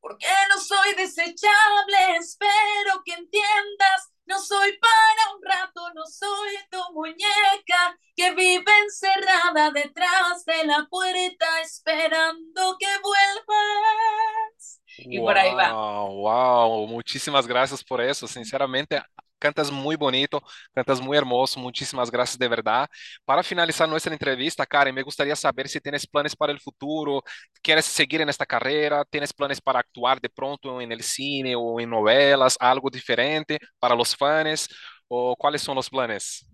Porque 0.00 0.26
no 0.50 0.60
soy 0.60 0.94
desechable, 0.96 2.16
espero 2.18 3.02
que 3.04 3.12
entiendas. 3.12 4.12
No 4.26 4.40
soy 4.40 4.76
para 4.78 5.36
un 5.36 5.42
rato, 5.44 5.94
no 5.94 6.04
soy 6.06 6.56
tu 6.68 6.80
muñeca 6.92 7.96
que 8.16 8.34
vive 8.34 8.72
encerrada 8.82 9.70
detrás 9.70 10.44
de 10.44 10.64
la 10.64 10.86
puerta 10.90 11.60
esperando 11.60 12.76
que 12.78 12.88
vuelvas. 13.02 14.80
Y 14.98 15.20
por 15.20 15.38
ahí 15.38 15.54
va. 15.54 15.72
Wow, 15.72 16.88
muchísimas 16.88 17.46
gracias 17.46 17.84
por 17.84 18.00
eso. 18.00 18.26
Sinceramente, 18.26 19.00
cantas 19.38 19.70
muy 19.70 19.96
bonito, 19.96 20.42
cantas 20.74 21.00
muy 21.00 21.16
hermoso, 21.16 21.60
muchísimas 21.60 22.10
gracias 22.10 22.38
de 22.38 22.48
verdad. 22.48 22.88
Para 23.24 23.42
finalizar 23.42 23.88
nuestra 23.88 24.12
entrevista, 24.12 24.66
Karen, 24.66 24.94
me 24.94 25.02
gustaría 25.02 25.36
saber 25.36 25.68
si 25.68 25.80
tienes 25.80 26.06
planes 26.06 26.34
para 26.34 26.52
el 26.52 26.60
futuro, 26.60 27.22
quieres 27.62 27.84
seguir 27.84 28.20
en 28.20 28.28
esta 28.28 28.46
carrera, 28.46 29.04
tienes 29.04 29.32
planes 29.32 29.60
para 29.60 29.80
actuar 29.80 30.20
de 30.20 30.28
pronto 30.28 30.80
en 30.80 30.92
el 30.92 31.02
cine 31.02 31.54
o 31.56 31.80
en 31.80 31.90
novelas, 31.90 32.56
algo 32.60 32.90
diferente 32.90 33.58
para 33.78 33.94
los 33.94 34.16
fans, 34.16 34.68
o 35.08 35.36
cuáles 35.36 35.62
son 35.62 35.76
los 35.76 35.88
planes? 35.88 36.48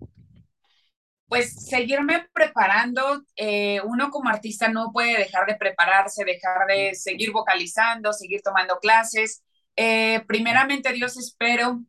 Pues 1.27 1.67
seguirme 1.67 2.27
preparando, 2.33 3.23
eh, 3.37 3.81
uno 3.85 4.11
como 4.11 4.29
artista 4.29 4.69
no 4.69 4.93
puede 4.93 5.17
dejar 5.17 5.47
de 5.47 5.57
prepararse, 5.57 6.25
dejar 6.25 6.67
de 6.67 6.95
seguir 6.95 7.33
vocalizando, 7.33 8.13
seguir 8.13 8.43
tomando 8.43 8.79
clases. 8.79 9.43
Eh, 9.75 10.23
primeramente, 10.27 10.93
Dios, 10.93 11.17
espero 11.17 11.81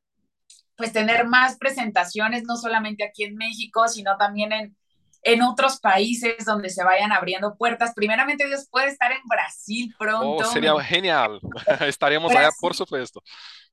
pues 0.75 0.91
tener 0.91 1.27
más 1.27 1.57
presentaciones, 1.57 2.43
no 2.43 2.57
solamente 2.57 3.03
aquí 3.03 3.23
en 3.23 3.35
México, 3.35 3.87
sino 3.87 4.17
también 4.17 4.51
en, 4.51 4.77
en 5.23 5.41
otros 5.41 5.79
países 5.79 6.45
donde 6.45 6.69
se 6.69 6.83
vayan 6.83 7.11
abriendo 7.11 7.55
puertas. 7.55 7.93
Primeramente 7.95 8.45
Dios 8.47 8.67
puede 8.69 8.87
estar 8.87 9.11
en 9.11 9.21
Brasil 9.25 9.93
pronto. 9.97 10.47
Oh, 10.47 10.51
sería 10.51 10.73
genial. 10.83 11.39
Estaríamos 11.81 12.31
allá, 12.31 12.49
por 12.59 12.75
supuesto. 12.75 13.21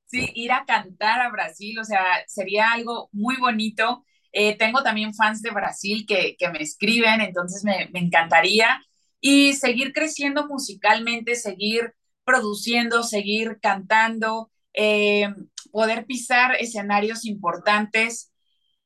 Sí, 0.05 0.29
ir 0.35 0.51
a 0.51 0.65
cantar 0.65 1.21
a 1.21 1.29
Brasil, 1.29 1.79
o 1.79 1.85
sea, 1.85 2.03
sería 2.27 2.71
algo 2.71 3.09
muy 3.11 3.37
bonito. 3.37 4.03
Eh, 4.33 4.57
tengo 4.57 4.81
también 4.83 5.13
fans 5.13 5.41
de 5.41 5.51
Brasil 5.51 6.05
que, 6.07 6.35
que 6.37 6.49
me 6.49 6.59
escriben, 6.59 7.21
entonces 7.21 7.63
me, 7.63 7.89
me, 7.93 7.99
encantaría. 7.99 8.81
Y 9.19 9.53
seguir 9.53 9.93
creciendo 9.93 10.47
musicalmente, 10.47 11.35
seguir 11.35 11.93
produciendo, 12.23 13.03
seguir 13.03 13.59
cantando. 13.61 14.51
Eh, 14.73 15.29
poder 15.71 16.05
pisar 16.05 16.55
escenarios 16.55 17.25
importantes 17.25 18.31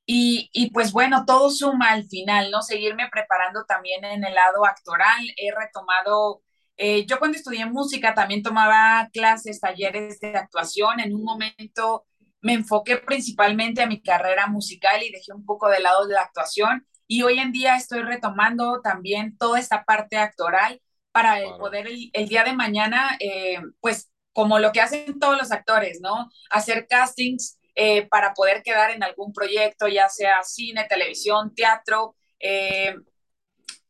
y, 0.06 0.50
y, 0.54 0.70
pues 0.72 0.92
bueno, 0.92 1.26
todo 1.26 1.50
suma 1.50 1.92
al 1.92 2.06
final, 2.06 2.52
¿no? 2.52 2.62
Seguirme 2.62 3.10
preparando 3.12 3.66
también 3.66 4.06
en 4.06 4.24
el 4.24 4.36
lado 4.36 4.66
actoral. 4.66 5.26
He 5.38 5.52
retomado, 5.52 6.44
eh, 6.78 7.06
yo 7.08 7.18
cuando 7.18 7.38
estudié 7.38 7.66
música 7.66 8.14
también 8.14 8.44
tomaba 8.44 9.10
clases, 9.14 9.60
talleres 9.60 10.20
de 10.20 10.38
actuación. 10.38 11.00
En 11.00 11.16
un 11.16 11.24
momento 11.24 12.06
me 12.42 12.54
enfoqué 12.54 12.98
principalmente 12.98 13.82
a 13.82 13.88
mi 13.88 14.02
carrera 14.02 14.48
musical 14.48 15.02
y 15.02 15.12
dejé 15.12 15.34
un 15.34 15.46
poco 15.46 15.70
de 15.70 15.80
lado 15.80 16.06
de 16.08 16.14
la 16.14 16.22
actuación. 16.22 16.86
Y 17.08 17.24
hoy 17.24 17.40
en 17.40 17.52
día 17.52 17.76
estoy 17.76 18.02
retomando 18.04 18.82
también 18.82 19.38
toda 19.38 19.60
esta 19.60 19.86
parte 19.86 20.18
actoral 20.18 20.82
para 21.12 21.40
poder 21.58 21.88
el, 21.88 22.10
el, 22.14 22.28
día 22.28 22.44
de 22.44 22.54
mañana, 22.54 23.18
eh, 23.20 23.60
pues 23.80 24.12
como 24.36 24.60
lo 24.60 24.74
que 24.74 24.82
hacen 24.82 25.18
todos 25.18 25.38
los 25.38 25.54
actores, 25.54 26.02
¿no? 26.02 26.30
Hacer 26.50 26.88
castings 26.90 27.58
eh, 27.74 28.06
para 28.10 28.34
poder 28.34 28.64
quedar 28.64 28.92
en 28.92 29.02
algún 29.02 29.32
proyecto, 29.32 29.88
ya 29.88 30.10
sea 30.10 30.44
cine, 30.44 30.86
televisión, 30.90 31.56
teatro. 31.56 32.18
Eh, 32.38 32.96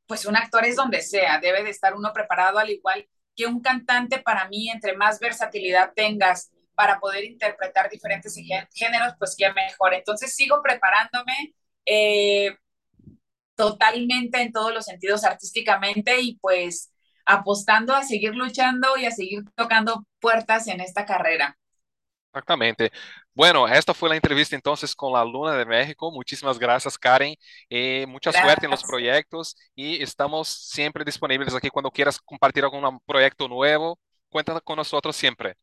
pues 0.06 0.28
un 0.28 0.36
actor 0.38 0.64
es 0.64 0.76
donde 0.76 1.02
sea, 1.02 1.40
debe 1.40 1.64
de 1.64 1.72
estar 1.72 1.96
uno 1.96 2.14
preparado 2.14 2.60
al 2.60 2.70
igual 2.70 3.10
que 3.36 3.48
un 3.48 3.60
cantante 3.60 4.20
para 4.20 4.48
mí, 4.48 4.70
entre 4.70 4.96
más 4.96 5.20
versatilidad 5.20 5.94
tengas 5.96 6.52
para 6.76 7.00
poder 7.00 7.24
interpretar 7.26 7.90
diferentes 7.90 8.36
géneros, 8.72 9.14
pues 9.18 9.36
qué 9.36 9.52
mejor. 9.52 9.96
Entonces 9.96 10.36
sigo 10.36 10.62
preparándome 10.62 11.56
eh, 11.88 12.56
totalmente 13.56 14.42
en 14.42 14.52
todos 14.52 14.72
los 14.72 14.86
sentidos 14.86 15.24
artísticamente 15.24 16.22
y 16.22 16.38
pues 16.38 16.92
apostando 17.26 17.96
a 17.96 18.04
seguir 18.04 18.36
luchando 18.36 18.98
y 18.98 19.06
a 19.06 19.12
seguir 19.12 19.44
tocando 19.56 20.06
puertas 20.20 20.68
en 20.68 20.82
esta 20.82 21.06
carrera. 21.06 21.58
Exactamente. 22.34 22.92
Bueno, 23.34 23.66
esta 23.66 23.94
fue 23.94 24.10
la 24.10 24.16
entrevista 24.16 24.56
entonces 24.56 24.94
con 24.94 25.14
la 25.14 25.24
Luna 25.24 25.56
de 25.56 25.66
México. 25.66 26.12
Muchísimas 26.12 26.60
gracias, 26.60 26.98
Karen. 26.98 27.34
Eh, 27.70 28.06
mucha 28.08 28.32
suerte 28.34 28.66
en 28.66 28.72
los 28.72 28.84
proyectos 28.84 29.56
y 29.74 30.04
estamos 30.04 30.50
siempre 30.50 31.06
disponibles 31.06 31.56
aquí 31.56 31.70
cuando 31.70 31.92
quieras 31.92 32.20
compartir 32.20 32.64
algún 32.66 33.00
proyecto 33.06 33.48
nuevo. 33.48 33.98
Cuenta 34.30 34.60
con 34.60 34.76
nosotros 34.76 35.16
siempre. 35.16 35.56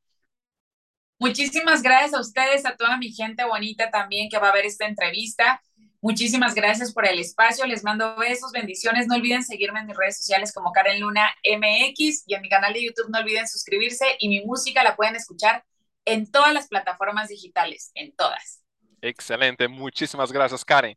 Muchísimas 1.23 1.83
gracias 1.83 2.15
a 2.15 2.21
ustedes, 2.21 2.67
a 2.67 2.77
toda 2.77 2.97
mi 2.97 3.13
gente 3.13 3.45
bonita 3.45 3.93
también 3.93 4.29
que 4.29 4.39
va 4.39 4.49
a 4.49 4.53
ver 4.53 4.67
esta 4.67 4.87
entrevista. 4.87 5.63
Muchísimas 6.01 6.53
gracias 6.53 6.93
por 6.93 7.07
el 7.07 7.21
espacio. 7.21 7.65
Les 7.65 7.85
mando 7.85 8.17
besos, 8.17 8.51
bendiciones. 8.51 9.07
No 9.07 9.15
olviden 9.15 9.45
seguirme 9.45 9.79
en 9.79 9.87
mis 9.87 9.97
redes 9.97 10.17
sociales 10.17 10.53
como 10.53 10.73
Karen 10.73 10.99
Luna 10.99 11.33
MX 11.45 12.25
y 12.27 12.35
en 12.35 12.43
mi 12.43 12.49
canal 12.49 12.73
de 12.73 12.85
YouTube 12.85 13.09
no 13.09 13.21
olviden 13.21 13.47
suscribirse 13.47 14.05
y 14.19 14.29
mi 14.29 14.45
música 14.45 14.83
la 14.83 14.97
pueden 14.97 15.15
escuchar 15.15 15.65
en 16.05 16.29
todas 16.29 16.53
las 16.53 16.67
plataformas 16.67 17.29
digitales, 17.29 17.93
en 17.95 18.13
todas. 18.17 18.65
Excelente. 19.01 19.69
Muchísimas 19.69 20.33
gracias, 20.33 20.65
Karen. 20.65 20.97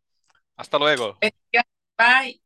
Hasta 0.57 0.79
luego. 0.79 1.19
Bye. 1.99 2.41